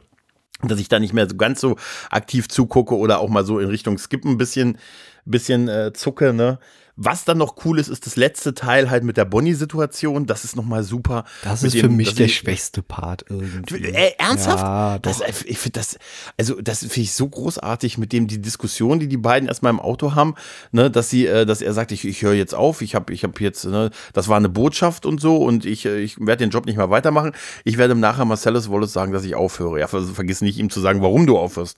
[0.64, 1.76] dass ich da nicht mehr so ganz so
[2.10, 4.78] aktiv zugucke oder auch mal so in Richtung Skip ein bisschen,
[5.26, 6.58] bisschen äh, zucke, ne?
[7.02, 10.26] Was dann noch cool ist, ist das letzte Teil halt mit der Bonnie-Situation.
[10.26, 11.24] Das ist nochmal super.
[11.46, 13.86] Das ist dem, für mich der ich- schwächste Part irgendwie.
[13.86, 14.62] Äh, ernsthaft?
[14.62, 15.98] Ja, das, äh, ich finde das,
[16.38, 19.80] also das finde ich so großartig mit dem die Diskussion, die die beiden erstmal im
[19.80, 20.36] Auto haben,
[20.74, 23.24] ne, dass sie, äh, dass er sagt, ich, ich höre jetzt auf, ich habe, ich
[23.24, 26.50] habe jetzt, ne, das war eine Botschaft und so und ich, äh, ich werde den
[26.50, 27.32] Job nicht mehr weitermachen.
[27.64, 29.80] Ich werde ihm nachher Marcellus Wallace sagen, dass ich aufhöre.
[29.80, 31.78] Ja, ver vergiss nicht ihm zu sagen, warum du aufhörst.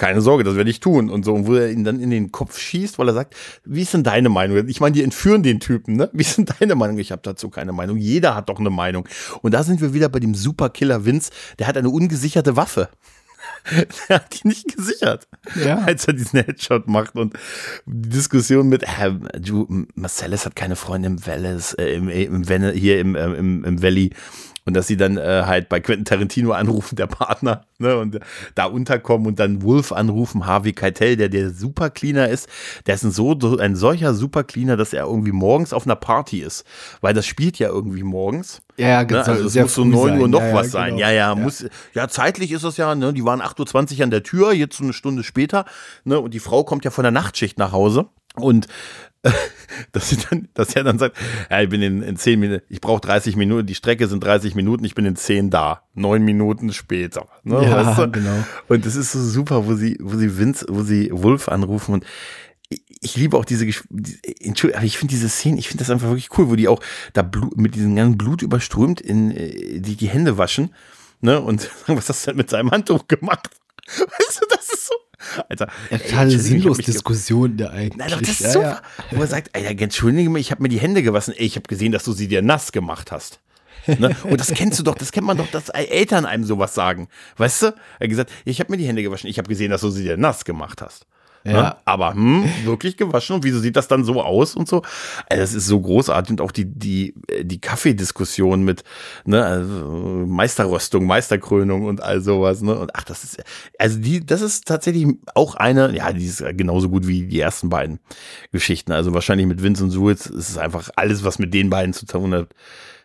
[0.00, 1.10] Keine Sorge, das werde ich tun.
[1.10, 3.36] Und so, und wo er ihn dann in den Kopf schießt, weil er sagt,
[3.66, 4.66] wie ist denn deine Meinung?
[4.66, 6.08] Ich meine, die entführen den Typen, ne?
[6.14, 6.96] Wie ist denn deine Meinung?
[6.96, 7.98] Ich habe dazu keine Meinung.
[7.98, 9.06] Jeder hat doch eine Meinung.
[9.42, 12.88] Und da sind wir wieder bei dem Superkiller Vince, der hat eine ungesicherte Waffe.
[14.08, 15.28] der hat die nicht gesichert,
[15.62, 15.80] Ja.
[15.80, 17.14] als er diesen Headshot macht.
[17.14, 17.34] Und
[17.84, 22.42] die Diskussion mit, äh, du, Marcellus hat keine Freunde im Valles, äh, im, im,
[22.72, 24.12] hier im, äh, im, im Valley.
[24.70, 28.20] Und dass sie dann äh, halt bei Quentin Tarantino anrufen, der Partner, ne, und
[28.54, 32.48] da unterkommen und dann Wolf anrufen, Harvey Keitel, der der super Cleaner ist.
[32.86, 36.38] Der ist ein, so, ein solcher super Cleaner, dass er irgendwie morgens auf einer Party
[36.38, 36.64] ist.
[37.00, 38.62] Weil das spielt ja irgendwie morgens.
[38.76, 39.22] Ja, genau.
[39.22, 39.26] Ne?
[39.26, 40.90] Also es muss so 9 Uhr noch ja, was ja, sein.
[40.90, 41.00] Genau.
[41.00, 43.12] Ja, ja, muss, ja, zeitlich ist es ja, ne?
[43.12, 45.64] Die waren 8.20 Uhr an der Tür, jetzt so eine Stunde später,
[46.04, 46.20] ne?
[46.20, 48.06] Und die Frau kommt ja von der Nachtschicht nach Hause.
[48.36, 48.68] Und
[49.92, 51.16] dass sie dann, dass er dann sagt,
[51.50, 54.54] ja, ich bin in, in 10 Minuten, ich brauche 30 Minuten, die Strecke sind 30
[54.54, 55.82] Minuten, ich bin in 10 da.
[55.94, 57.28] Neun Minuten später.
[57.42, 58.10] Ne, ja, weißt du?
[58.10, 58.44] genau.
[58.68, 62.04] Und das ist so super, wo sie, wo sie Vince, wo sie Wolf anrufen und
[62.70, 66.08] ich, ich liebe auch diese, Entschuldigung, aber ich finde diese Szene, ich finde das einfach
[66.08, 66.80] wirklich cool, wo die auch
[67.12, 70.74] da Blut, mit diesem ganzen Blut überströmt in äh, die, die Hände waschen,
[71.20, 73.50] ne, und sagen, was hast du denn mit seinem Handtuch gemacht?
[73.86, 74.94] Weißt du, das ist so,
[75.48, 77.96] Alter, ja, totale sinnlos Diskussion da eigentlich.
[77.96, 78.82] Nein, doch, das ist super.
[79.10, 79.16] Ja.
[79.18, 81.34] Wo er sagt, ey, entschuldige mich, ich habe mir die Hände gewaschen.
[81.34, 83.40] Ey, ich habe gesehen, dass du sie dir nass gemacht hast.
[83.86, 84.16] ne?
[84.24, 87.08] Und das kennst du doch, das kennt man doch, dass Eltern einem sowas sagen.
[87.36, 87.66] Weißt du?
[87.66, 90.04] Er hat gesagt, ich habe mir die Hände gewaschen, ich habe gesehen, dass du sie
[90.04, 91.06] dir nass gemacht hast.
[91.44, 91.52] Ne?
[91.52, 91.62] Ja.
[91.62, 91.76] Ne?
[91.84, 94.82] Aber hm, wirklich gewaschen und wieso sieht das dann so aus und so?
[95.28, 98.84] Also das ist so großartig und auch die, die, die Kaffeediskussion mit
[99.24, 102.60] ne, also Meisterröstung, Meisterkrönung und all sowas.
[102.60, 102.78] Ne?
[102.78, 103.42] Und ach, das ist,
[103.78, 107.70] also die, das ist tatsächlich auch eine, ja, die ist genauso gut wie die ersten
[107.70, 108.00] beiden
[108.52, 108.92] Geschichten.
[108.92, 112.06] Also wahrscheinlich mit Vince und Suitz ist es einfach alles, was mit den beiden zu
[112.06, 112.48] tun hat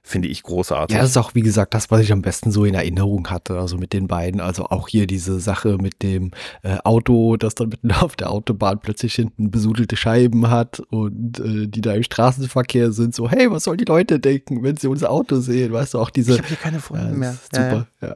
[0.06, 0.96] finde ich großartig.
[0.96, 3.58] Ja, das ist auch, wie gesagt, das, was ich am besten so in Erinnerung hatte,
[3.58, 4.40] also mit den beiden.
[4.40, 6.30] Also auch hier diese Sache mit dem
[6.62, 11.68] äh, Auto, das dann mitten auf der Autobahn plötzlich hinten besudelte Scheiben hat und äh,
[11.68, 15.10] die da im Straßenverkehr sind, so, hey, was sollen die Leute denken, wenn sie unser
[15.10, 15.74] Auto sehen?
[15.74, 16.34] Weißt du, auch diese.
[16.34, 17.38] Ich habe hier keine Freunde ja, mehr.
[17.52, 18.16] Super, ja, ja.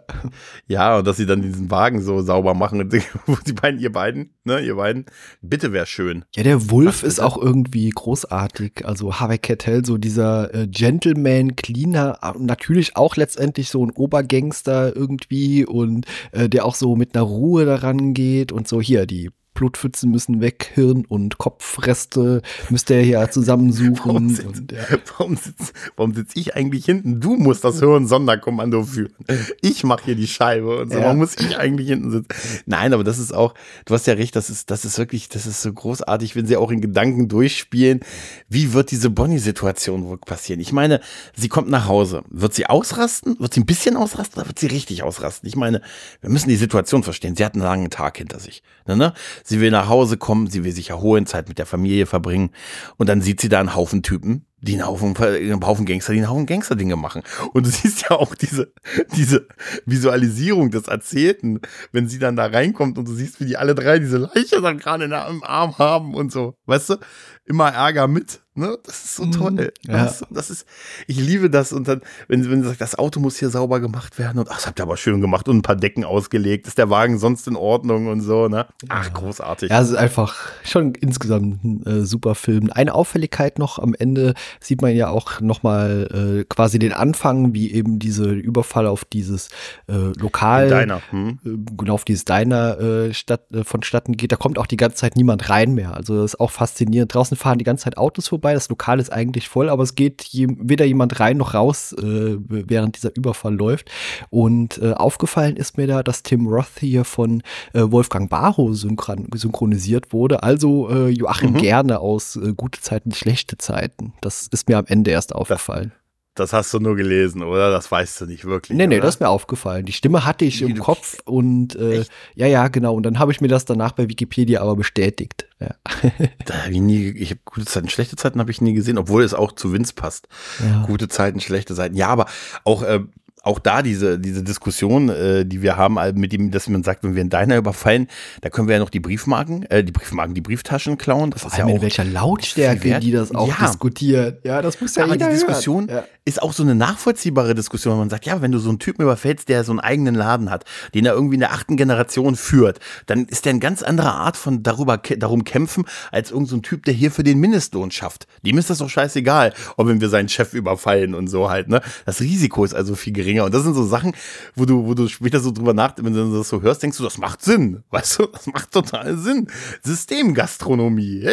[0.67, 0.97] ja.
[0.99, 2.87] und dass sie dann diesen Wagen so sauber machen,
[3.25, 5.07] wo die beiden, ihr beiden, ne, ihr beiden,
[5.41, 6.23] bitte wäre schön.
[6.35, 8.85] Ja, der Wolf ist auch irgendwie großartig.
[8.85, 14.95] Also Harvey Kettel, so dieser äh, Gentleman, clean Berliner natürlich auch letztendlich so ein Obergangster
[14.95, 18.81] irgendwie und äh, der auch so mit einer Ruhe daran geht und so.
[18.81, 19.29] Hier die
[19.59, 23.99] Blutpfützen müssen weg, Hirn und Kopfreste müsst ihr ja zusammensuchen.
[24.05, 24.97] warum sitze ja.
[25.17, 27.19] warum sitz, warum sitz ich eigentlich hinten?
[27.19, 29.13] Du musst das Hirn-Sonderkommando führen.
[29.59, 30.97] Ich mache hier die Scheibe und so.
[30.97, 31.03] Ja.
[31.03, 32.29] Warum muss ich eigentlich hinten sitzen?
[32.67, 33.53] Nein, aber das ist auch,
[33.83, 36.55] du hast ja recht, das ist, das ist wirklich, das ist so großartig, wenn sie
[36.55, 37.99] auch in Gedanken durchspielen.
[38.47, 40.61] Wie wird diese Bonnie-Situation wohl passieren?
[40.61, 41.01] Ich meine,
[41.35, 42.23] sie kommt nach Hause.
[42.29, 43.37] Wird sie ausrasten?
[43.41, 45.49] Wird sie ein bisschen ausrasten oder wird sie richtig ausrasten?
[45.49, 45.81] Ich meine,
[46.21, 47.35] wir müssen die Situation verstehen.
[47.35, 48.63] Sie hat einen langen Tag hinter sich.
[48.87, 49.13] Ne, ne?
[49.49, 52.51] Sie will nach Hause kommen, sie will sich erholen, Zeit mit der Familie verbringen.
[52.97, 56.19] Und dann sieht sie da einen Haufen Typen, die einen Haufen, einen Haufen Gangster, die
[56.19, 57.23] einen Haufen Gangster-Dinge machen.
[57.53, 58.71] Und du siehst ja auch diese,
[59.15, 59.47] diese
[59.87, 63.97] Visualisierung des Erzählten, wenn sie dann da reinkommt und du siehst, wie die alle drei
[63.97, 66.53] diese Leiche dann gerade im Arm haben und so.
[66.67, 66.97] Weißt du?
[67.45, 68.41] Immer Ärger mit.
[68.59, 68.77] Ne?
[68.83, 69.31] Das ist so mhm.
[69.31, 69.73] toll.
[69.87, 70.03] Ja.
[70.03, 70.67] Das, das, ist,
[71.07, 71.71] ich liebe das.
[71.71, 74.55] Und dann, wenn, wenn sie sagt, das Auto muss hier sauber gemacht werden und ach,
[74.55, 76.67] das habt ihr aber schön gemacht und ein paar Decken ausgelegt.
[76.67, 78.65] Ist der Wagen sonst in Ordnung und so, ne?
[78.89, 79.69] Ach, großartig.
[79.69, 82.69] Ja, es ist einfach schon insgesamt ein äh, super Film.
[82.73, 87.71] Eine Auffälligkeit noch am Ende sieht man ja auch nochmal äh, quasi den Anfang, wie
[87.71, 89.47] eben diese Überfall auf dieses
[89.87, 91.01] äh, Lokal, Diner.
[91.11, 91.39] Hm.
[91.45, 94.31] Äh, genau auf dieses Diner äh, statt, äh, vonstatten geht.
[94.31, 95.95] Da kommt auch die ganze Zeit niemand rein mehr.
[95.95, 97.13] Also das ist auch faszinierend.
[97.13, 98.53] Draußen fahren die ganze Zeit Autos vorbei vorbei.
[98.53, 102.37] Das Lokal ist eigentlich voll, aber es geht je, weder jemand rein noch raus, äh,
[102.47, 103.89] während dieser Überfall läuft.
[104.29, 107.41] Und äh, aufgefallen ist mir da, dass Tim Roth hier von
[107.73, 110.43] äh, Wolfgang Barrow synchron synchronisiert wurde.
[110.43, 111.59] Also äh, Joachim mhm.
[111.59, 114.13] Gerne aus äh, Gute Zeiten, Schlechte Zeiten.
[114.21, 115.91] Das ist mir am Ende erst aufgefallen.
[116.39, 117.71] Das hast du nur gelesen, oder?
[117.71, 118.77] Das weißt du nicht wirklich.
[118.77, 119.05] Nee, nee, oder?
[119.05, 119.85] das ist mir aufgefallen.
[119.85, 122.93] Die Stimme hatte ich im Kopf und äh, ja, ja, genau.
[122.93, 125.47] Und dann habe ich mir das danach bei Wikipedia aber bestätigt.
[125.59, 125.75] Ja.
[126.45, 129.23] da habe ich nie, ich habe gute Zeiten, schlechte Zeiten habe ich nie gesehen, obwohl
[129.23, 130.27] es auch zu Vince passt.
[130.59, 130.85] Ja.
[130.85, 131.95] Gute Zeiten, schlechte Zeiten.
[131.95, 132.27] Ja, aber
[132.63, 133.01] auch äh,
[133.49, 137.15] auch da diese, diese Diskussion, äh, die wir haben, mit dem, dass man sagt, wenn
[137.15, 138.07] wir einen Diner überfallen,
[138.41, 141.31] da können wir ja noch die Briefmarken, äh, die Briefmarken, die Brieftaschen klauen.
[141.31, 143.55] Das Vor ist ja auch in welcher Lautstärke die das auch ja.
[143.65, 144.37] diskutieren.
[144.43, 146.03] Ja, das muss ja, aber die Diskussion ja.
[146.25, 147.97] ist auch so eine nachvollziehbare Diskussion.
[147.97, 150.65] Man sagt, ja, wenn du so einen Typen überfällst, der so einen eigenen Laden hat,
[150.93, 154.37] den er irgendwie in der achten Generation führt, dann ist der eine ganz andere Art
[154.37, 158.27] von darüber, darum kämpfen, als irgendein so Typ, der hier für den Mindestlohn schafft.
[158.45, 161.81] Dem ist das doch scheißegal, ob wenn wir seinen Chef überfallen und so halt, ne?
[162.05, 163.38] Das Risiko ist also viel geringer.
[163.45, 164.13] Und das sind so Sachen,
[164.55, 167.03] wo du, wo du später so drüber nachdenkst, wenn du das so hörst, denkst du,
[167.03, 167.83] das macht Sinn.
[167.89, 169.47] Weißt du, das macht total Sinn.
[169.83, 171.27] Systemgastronomie,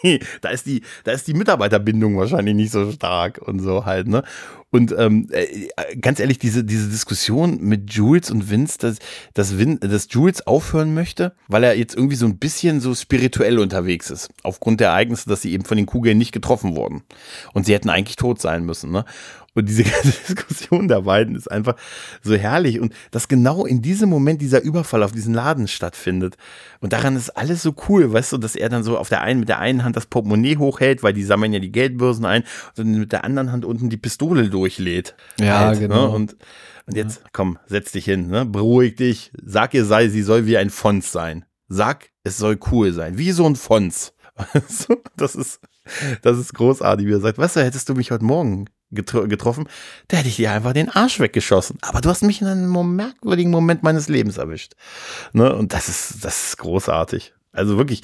[0.00, 4.08] hey, da ist die, da ist die Mitarbeiterbindung wahrscheinlich nicht so stark und so halt,
[4.08, 4.22] ne?
[4.70, 8.98] Und ähm, äh, ganz ehrlich, diese, diese Diskussion mit Jules und Vince, dass,
[9.32, 13.58] dass, Vin, dass Jules aufhören möchte, weil er jetzt irgendwie so ein bisschen so spirituell
[13.58, 17.04] unterwegs ist, aufgrund der Ereignisse, dass sie eben von den Kugeln nicht getroffen wurden.
[17.54, 18.90] Und sie hätten eigentlich tot sein müssen.
[18.90, 19.04] Ne?
[19.56, 21.76] Und diese ganze Diskussion der beiden ist einfach
[22.22, 22.78] so herrlich.
[22.78, 26.36] Und dass genau in diesem Moment dieser Überfall auf diesen Laden stattfindet.
[26.80, 29.40] Und daran ist alles so cool, weißt du, dass er dann so auf der einen,
[29.40, 32.78] mit der einen Hand das Portemonnaie hochhält, weil die sammeln ja die Geldbörsen ein, und
[32.78, 35.14] dann mit der anderen Hand unten die Pistole durchlädt.
[35.40, 35.88] Ja, halt, ne?
[35.88, 36.08] genau.
[36.08, 36.14] Ne?
[36.14, 36.36] Und,
[36.84, 38.44] und jetzt, komm, setz dich hin, ne?
[38.44, 41.46] beruhig dich, sag ihr sei, sie soll wie ein Fons sein.
[41.68, 44.12] Sag, es soll cool sein, wie so ein Fons.
[45.16, 45.60] das ist,
[46.20, 48.66] das ist großartig, wie er sagt, weißt du, hättest du mich heute Morgen
[48.96, 49.68] getro getroffen,
[50.08, 51.78] da hätte ich dir einfach den Arsch weggeschossen.
[51.82, 54.72] Aber du hast mich in einem merkwürdigen Moment meines Lebens erwischt.
[55.32, 55.54] Ne?
[55.54, 57.32] Und das ist, das ist großartig.
[57.56, 58.02] Also wirklich,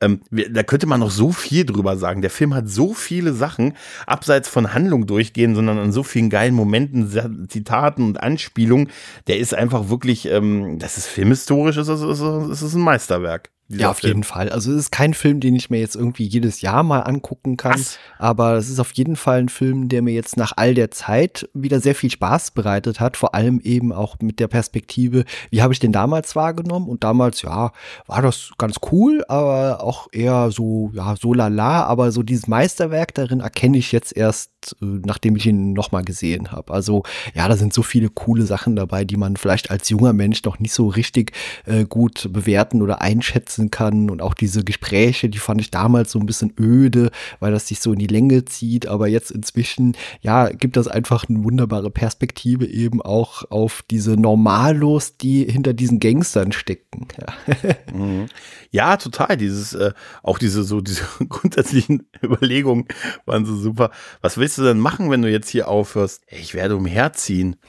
[0.00, 2.20] ähm, da könnte man noch so viel drüber sagen.
[2.20, 3.74] Der Film hat so viele Sachen,
[4.06, 8.90] abseits von Handlung durchgehen, sondern an so vielen geilen Momenten, Zitaten und Anspielungen.
[9.26, 13.50] Der ist einfach wirklich, ähm, das ist filmhistorisch, es ist, ist, ist, ist ein Meisterwerk.
[13.78, 14.10] Ja, auf Film.
[14.10, 14.48] jeden Fall.
[14.48, 17.74] Also es ist kein Film, den ich mir jetzt irgendwie jedes Jahr mal angucken kann,
[17.74, 17.98] Was?
[18.18, 21.48] aber es ist auf jeden Fall ein Film, der mir jetzt nach all der Zeit
[21.54, 25.72] wieder sehr viel Spaß bereitet hat, vor allem eben auch mit der Perspektive, wie habe
[25.72, 27.72] ich den damals wahrgenommen und damals, ja,
[28.06, 33.14] war das ganz cool, aber auch eher so, ja, so lala, aber so dieses Meisterwerk
[33.14, 36.72] darin erkenne ich jetzt erst, äh, nachdem ich ihn nochmal gesehen habe.
[36.72, 37.02] Also
[37.34, 40.58] ja, da sind so viele coole Sachen dabei, die man vielleicht als junger Mensch noch
[40.58, 41.32] nicht so richtig
[41.66, 44.10] äh, gut bewerten oder einschätzen kann.
[44.10, 47.80] Und auch diese Gespräche, die fand ich damals so ein bisschen öde, weil das sich
[47.80, 48.86] so in die Länge zieht.
[48.86, 55.16] Aber jetzt inzwischen, ja, gibt das einfach eine wunderbare Perspektive eben auch auf diese Normalos,
[55.16, 57.08] die hinter diesen Gangstern stecken.
[57.18, 58.26] Ja, mhm.
[58.70, 59.36] ja total.
[59.36, 59.92] Dieses, äh,
[60.22, 62.86] auch diese, so, diese grundsätzlichen Überlegungen
[63.26, 63.90] waren so super.
[64.20, 66.24] Was willst du denn machen, wenn du jetzt hier aufhörst?
[66.26, 67.56] Ich werde umherziehen.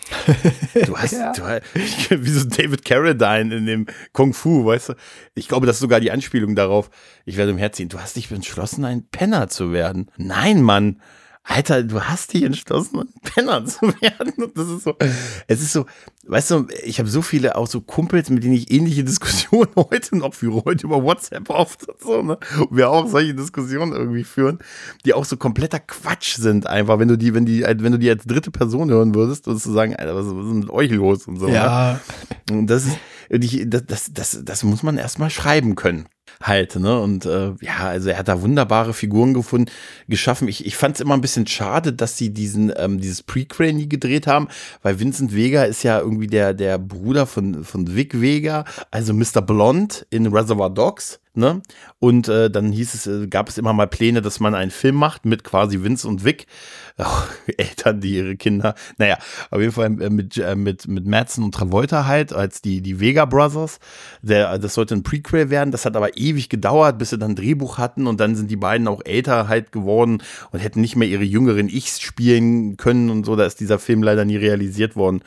[0.85, 1.33] Du hast, ja.
[1.33, 1.43] du,
[2.23, 4.93] wie so David Carradine in dem Kung Fu, weißt du?
[5.35, 6.89] Ich glaube, das sogar die Anspielung darauf,
[7.25, 7.89] ich werde umherziehen.
[7.89, 10.09] Du hast dich entschlossen, ein Penner zu werden.
[10.17, 11.01] Nein, Mann.
[11.43, 14.33] Alter, du hast dich entschlossen, ein Penner zu werden.
[14.37, 14.95] Und das ist so,
[15.47, 15.85] es ist so,
[16.27, 20.17] weißt du, ich habe so viele auch so Kumpels, mit denen ich ähnliche Diskussionen heute
[20.17, 22.37] noch führe, heute über WhatsApp oft und so, ne?
[22.59, 24.59] Und wir auch solche Diskussionen irgendwie führen,
[25.03, 28.09] die auch so kompletter Quatsch sind, einfach, wenn du die, wenn die, wenn du die
[28.09, 31.27] als dritte Person hören würdest, würdest du sagen, Alter, was, was ist mit euch los
[31.27, 31.47] und so.
[31.47, 31.99] Ja.
[32.49, 32.57] Ne?
[32.57, 32.97] Und das ist,
[33.65, 36.05] das, das, das, das muss man erstmal schreiben können
[36.41, 36.99] halt, ne?
[36.99, 39.71] Und äh, ja, also er hat da wunderbare Figuren gefunden,
[40.07, 40.47] geschaffen.
[40.47, 43.89] Ich, ich fand es immer ein bisschen schade, dass sie diesen, ähm, dieses Prequel nie
[43.89, 44.47] gedreht haben,
[44.81, 49.41] weil Vincent Vega ist ja irgendwie der, der Bruder von, von Vic Vega, also Mr.
[49.41, 51.19] Blond in Reservoir Dogs.
[51.33, 51.61] Ne?
[51.99, 54.95] Und äh, dann hieß es, äh, gab es immer mal Pläne, dass man einen Film
[54.95, 56.45] macht mit quasi Vince und Vic,
[57.03, 59.17] oh, Eltern, die ihre Kinder, naja,
[59.49, 62.99] auf jeden Fall äh, mit, äh, mit, mit Madsen und Travolta halt, als die, die
[62.99, 63.79] Vega Brothers.
[64.21, 67.35] Der, das sollte ein Prequel werden, das hat aber ewig gedauert, bis sie dann ein
[67.35, 70.21] Drehbuch hatten und dann sind die beiden auch älter halt geworden
[70.51, 74.03] und hätten nicht mehr ihre jüngeren Ichs spielen können und so, da ist dieser Film
[74.03, 75.21] leider nie realisiert worden.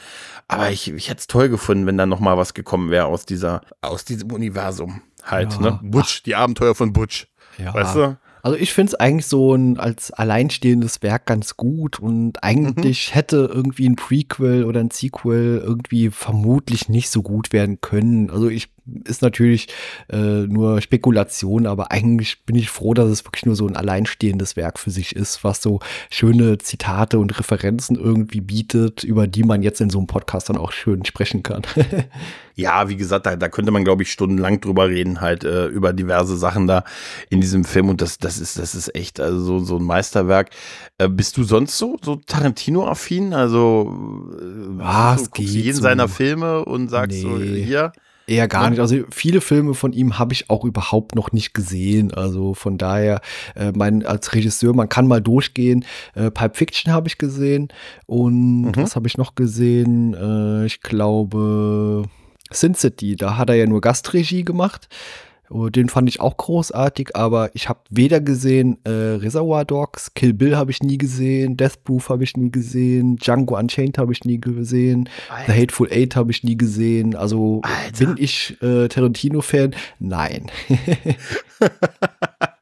[0.48, 3.62] Aber ich, ich hätte es toll gefunden, wenn da nochmal was gekommen wäre aus dieser,
[3.80, 5.60] aus diesem Universum halt, ja.
[5.60, 5.80] ne?
[5.82, 7.28] Butch, die Abenteuer von Butch.
[7.58, 7.72] Ja.
[7.72, 8.16] Weißt du?
[8.44, 13.14] Also ich finde es eigentlich so ein als alleinstehendes Werk ganz gut und eigentlich mhm.
[13.14, 18.28] hätte irgendwie ein Prequel oder ein Sequel irgendwie vermutlich nicht so gut werden können.
[18.28, 18.68] Also ich
[19.04, 19.68] ist natürlich
[20.10, 24.56] äh, nur Spekulation, aber eigentlich bin ich froh, dass es wirklich nur so ein alleinstehendes
[24.56, 25.80] Werk für sich ist, was so
[26.10, 30.58] schöne Zitate und Referenzen irgendwie bietet, über die man jetzt in so einem Podcast dann
[30.58, 31.62] auch schön sprechen kann.
[32.54, 35.94] ja, wie gesagt, da, da könnte man, glaube ich, stundenlang drüber reden, halt äh, über
[35.94, 36.84] diverse Sachen da
[37.30, 40.50] in diesem Film und das, das ist, das ist echt also so, so ein Meisterwerk.
[40.98, 43.32] Äh, bist du sonst so, so Tarantino-affin?
[43.32, 44.30] Also
[44.78, 45.82] äh, ah, du guckst jeden so.
[45.82, 47.22] seiner Filme und sagst nee.
[47.22, 47.92] so, hier
[48.26, 48.80] Eher gar nicht.
[48.80, 52.12] Also viele Filme von ihm habe ich auch überhaupt noch nicht gesehen.
[52.14, 53.20] Also von daher,
[53.54, 55.84] äh, mein, als Regisseur, man kann mal durchgehen.
[56.14, 57.68] Äh, Pipe Fiction habe ich gesehen.
[58.06, 58.76] Und mhm.
[58.76, 60.14] was habe ich noch gesehen?
[60.14, 62.04] Äh, ich glaube,
[62.50, 64.88] Sin City, da hat er ja nur Gastregie gemacht.
[65.50, 70.32] Oh, den fand ich auch großartig, aber ich habe weder gesehen äh, Reservoir Dogs, Kill
[70.32, 74.24] Bill habe ich nie gesehen, Death Proof habe ich nie gesehen, Django Unchained habe ich
[74.24, 75.52] nie gesehen, Alter.
[75.52, 77.14] The Hateful Eight habe ich nie gesehen.
[77.14, 78.06] Also Alter.
[78.06, 79.74] bin ich äh, Tarantino-Fan?
[79.98, 80.50] Nein.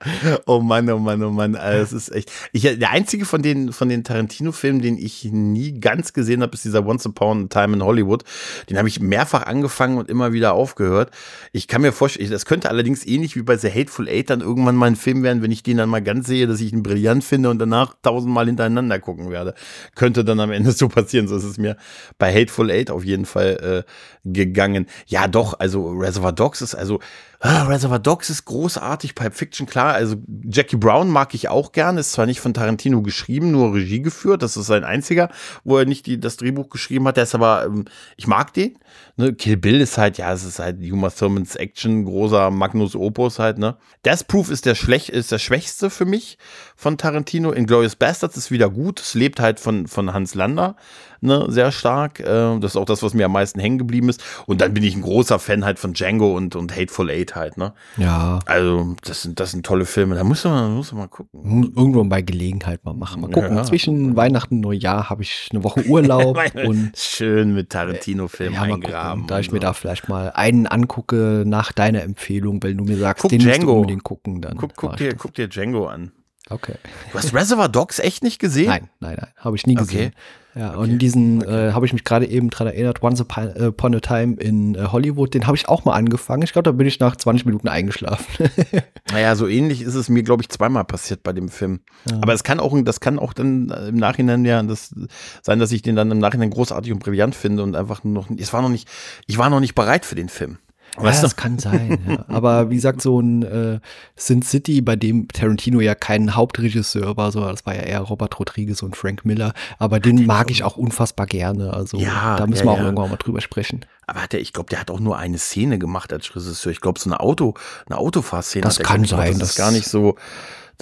[0.46, 1.56] oh Mann, oh Mann, oh Mann.
[1.56, 2.32] Also, es ist echt.
[2.52, 6.64] Ich, der einzige von den, von den Tarantino-Filmen, den ich nie ganz gesehen habe, ist
[6.64, 8.24] dieser Once Upon a Time in Hollywood.
[8.70, 11.10] Den habe ich mehrfach angefangen und immer wieder aufgehört.
[11.52, 14.76] Ich kann mir vorstellen, das könnte allerdings ähnlich wie bei The Hateful Eight dann irgendwann
[14.76, 17.24] mal ein Film werden, wenn ich den dann mal ganz sehe, dass ich ihn brillant
[17.24, 19.54] finde und danach tausendmal hintereinander gucken werde.
[19.94, 21.28] Könnte dann am Ende so passieren.
[21.28, 21.76] So ist es mir
[22.18, 23.90] bei Hateful Eight auf jeden Fall äh,
[24.24, 24.86] gegangen.
[25.06, 27.00] Ja, doch, also Reservoir Dogs ist also
[27.44, 29.94] Ah, Reservoir Dogs ist großartig, Pipe Fiction, klar.
[29.94, 30.14] Also
[30.44, 34.44] Jackie Brown mag ich auch gerne, ist zwar nicht von Tarantino geschrieben, nur Regie geführt.
[34.44, 35.28] Das ist sein einziger,
[35.64, 37.16] wo er nicht die, das Drehbuch geschrieben hat.
[37.16, 37.86] Der ist aber, ähm,
[38.16, 38.78] ich mag den.
[39.16, 39.32] Ne?
[39.32, 43.58] Kill Bill ist halt, ja, es ist halt Uma Thurmans Action, großer Magnus Opus halt,
[43.58, 43.76] ne?
[44.04, 46.38] Death Proof ist der, schlecht, ist der schwächste für mich
[46.76, 47.50] von Tarantino.
[47.50, 49.00] Inglourious Bastards ist wieder gut.
[49.00, 50.76] Es lebt halt von, von Hans Lander
[51.22, 52.20] ne, sehr stark.
[52.20, 54.22] Äh, das ist auch das, was mir am meisten hängen geblieben ist.
[54.46, 57.56] Und dann bin ich ein großer Fan halt von Django und, und Hateful Eight halt,
[57.56, 57.72] ne?
[57.96, 58.40] Ja.
[58.46, 60.14] Also, das sind, das sind tolle Filme.
[60.14, 61.72] Da muss man, muss man mal gucken.
[61.76, 63.22] Irgendwann bei Gelegenheit mal machen.
[63.22, 63.56] Mal gucken.
[63.56, 63.62] Ja.
[63.62, 66.38] Zwischen Weihnachten und Neujahr habe ich eine Woche Urlaub.
[66.66, 69.26] und Schön mit Tarantino-Filmen ja, eingraben.
[69.26, 69.52] Da ich so.
[69.52, 73.40] mir da vielleicht mal einen angucke nach deiner Empfehlung, weil du mir sagst, guck den
[73.40, 73.52] Django.
[73.54, 74.40] musst du unbedingt gucken.
[74.40, 76.12] Dann guck, guck, dir, guck dir Django an.
[76.52, 76.74] Okay.
[77.12, 78.68] Du hast Reservoir Dogs echt nicht gesehen?
[78.68, 80.08] Nein, nein, nein, habe ich nie gesehen.
[80.08, 80.16] Okay.
[80.54, 80.78] Ja, okay.
[80.78, 81.68] und diesen okay.
[81.68, 85.32] äh, habe ich mich gerade eben dran erinnert, Once Upon a Time in äh, Hollywood,
[85.32, 86.42] den habe ich auch mal angefangen.
[86.42, 88.50] Ich glaube, da bin ich nach 20 Minuten eingeschlafen.
[89.10, 91.80] naja, so ähnlich ist es mir, glaube ich, zweimal passiert bei dem Film.
[92.10, 92.18] Ja.
[92.20, 94.94] Aber es kann auch, das kann auch dann im Nachhinein ja das
[95.40, 98.52] sein, dass ich den dann im Nachhinein großartig und brillant finde und einfach noch, es
[98.52, 98.88] war noch nicht,
[99.26, 100.58] ich war noch nicht bereit für den Film.
[100.96, 101.98] Weißt ja, das kann sein.
[102.06, 102.24] Ja.
[102.28, 103.80] Aber wie gesagt, so ein äh,
[104.14, 108.38] Sin City, bei dem Tarantino ja kein Hauptregisseur war, so das war ja eher Robert
[108.38, 109.54] Rodriguez und Frank Miller.
[109.78, 111.72] Aber den, den mag ich auch unfassbar gerne.
[111.72, 113.86] Also ja, da müssen wir auch irgendwann mal drüber sprechen.
[114.06, 116.72] Aber hat er, ich glaube, der hat auch nur eine Szene gemacht als Regisseur.
[116.72, 117.54] Ich glaube, so eine Auto,
[117.86, 118.62] eine Autofahrszene.
[118.62, 119.38] Das kann sein.
[119.38, 120.16] Das ist gar nicht so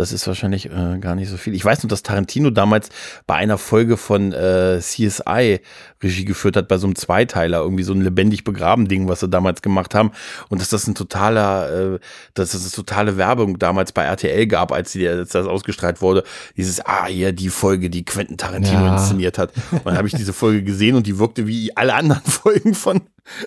[0.01, 1.55] das ist wahrscheinlich äh, gar nicht so viel.
[1.55, 2.89] Ich weiß nur, dass Tarantino damals
[3.27, 5.61] bei einer Folge von äh, CSI
[6.03, 9.29] Regie geführt hat, bei so einem Zweiteiler, irgendwie so ein lebendig begraben Ding, was sie
[9.29, 10.13] damals gemacht haben.
[10.49, 11.99] Und dass das ein totaler, äh,
[12.33, 16.25] dass das eine totale Werbung damals bei RTL gab, als, die, als das ausgestrahlt wurde.
[16.57, 18.95] Dieses, ah, hier die Folge, die Quentin Tarantino ja.
[18.95, 19.53] inszeniert hat.
[19.71, 23.03] Und dann habe ich diese Folge gesehen und die wirkte wie alle anderen Folgen von,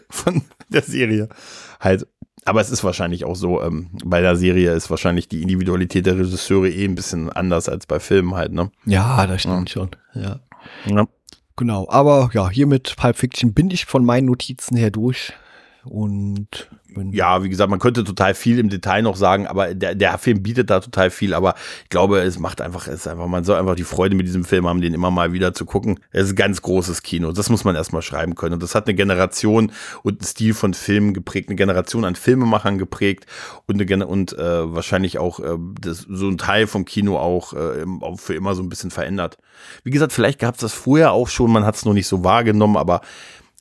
[0.10, 1.30] von der Serie.
[1.80, 2.08] Halt
[2.46, 6.18] aber es ist wahrscheinlich auch so, ähm, bei der Serie ist wahrscheinlich die Individualität der
[6.18, 8.72] Regisseure eh ein bisschen anders als bei Filmen halt, ne?
[8.86, 9.74] Ja, das stimmt ja.
[9.74, 10.40] schon, ja.
[10.86, 11.08] ja.
[11.56, 15.34] Genau, aber ja, hier mit Pulp Fiction bin ich von meinen Notizen her durch.
[15.86, 16.70] Und
[17.12, 20.44] ja, wie gesagt, man könnte total viel im Detail noch sagen, aber der, der Film
[20.44, 23.58] bietet da total viel, aber ich glaube, es macht einfach, es ist einfach, man soll
[23.58, 26.00] einfach die Freude mit diesem Film haben, den immer mal wieder zu gucken.
[26.12, 27.32] Es ist ein ganz großes Kino.
[27.32, 28.54] Das muss man erstmal schreiben können.
[28.54, 29.72] Und das hat eine Generation
[30.04, 33.26] und einen Stil von Filmen geprägt, eine Generation an Filmemachern geprägt
[33.66, 37.86] und, eine, und äh, wahrscheinlich auch äh, das, so ein Teil vom Kino auch äh,
[38.18, 39.38] für immer so ein bisschen verändert.
[39.84, 42.24] Wie gesagt, vielleicht gab es das vorher auch schon, man hat es nur nicht so
[42.24, 43.02] wahrgenommen, aber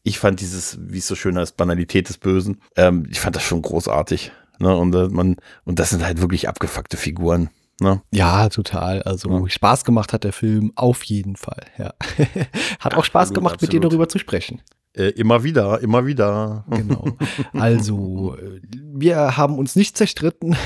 [0.03, 3.42] ich fand dieses, wie es so schön heißt, Banalität des Bösen, ähm, ich fand das
[3.42, 4.32] schon großartig.
[4.59, 4.74] Ne?
[4.76, 7.50] Und, äh, man, und das sind halt wirklich abgefuckte Figuren.
[7.80, 8.03] Ne?
[8.12, 9.03] Ja, total.
[9.03, 9.48] Also ja.
[9.48, 11.64] Spaß gemacht hat der Film auf jeden Fall.
[11.78, 11.94] Ja.
[12.80, 13.72] hat auch Spaß absolut, gemacht, absolut.
[13.74, 14.61] mit dir darüber zu sprechen.
[14.95, 16.64] Äh, immer wieder, immer wieder.
[16.68, 17.07] Genau.
[17.55, 18.61] Also, äh,
[18.95, 20.57] wir haben uns nicht zerstritten.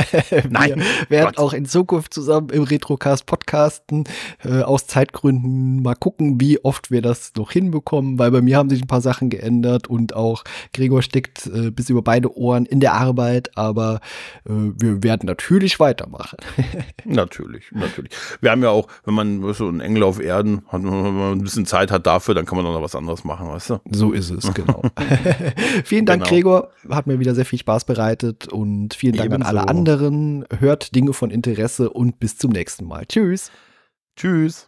[0.50, 0.82] Nein.
[1.08, 4.04] Wir werden auch in Zukunft zusammen im Retrocast podcasten.
[4.44, 8.70] Äh, aus Zeitgründen mal gucken, wie oft wir das noch hinbekommen, weil bei mir haben
[8.70, 12.80] sich ein paar Sachen geändert und auch Gregor steckt äh, bis über beide Ohren in
[12.80, 14.00] der Arbeit, aber
[14.44, 16.38] äh, wir werden natürlich weitermachen.
[17.04, 18.12] natürlich, natürlich.
[18.40, 21.42] Wir haben ja auch, wenn man so ein Engel auf Erden hat, wenn man ein
[21.42, 23.71] bisschen Zeit hat dafür, dann kann man noch was anderes machen, weißt du?
[23.90, 24.08] so.
[24.08, 24.82] So ist es, genau.
[25.84, 26.30] vielen Dank, genau.
[26.30, 26.70] Gregor.
[26.88, 29.48] Hat mir wieder sehr viel Spaß bereitet und vielen Dank Ebenso.
[29.48, 30.44] an alle anderen.
[30.58, 33.06] Hört Dinge von Interesse und bis zum nächsten Mal.
[33.06, 33.50] Tschüss.
[34.16, 34.66] Tschüss.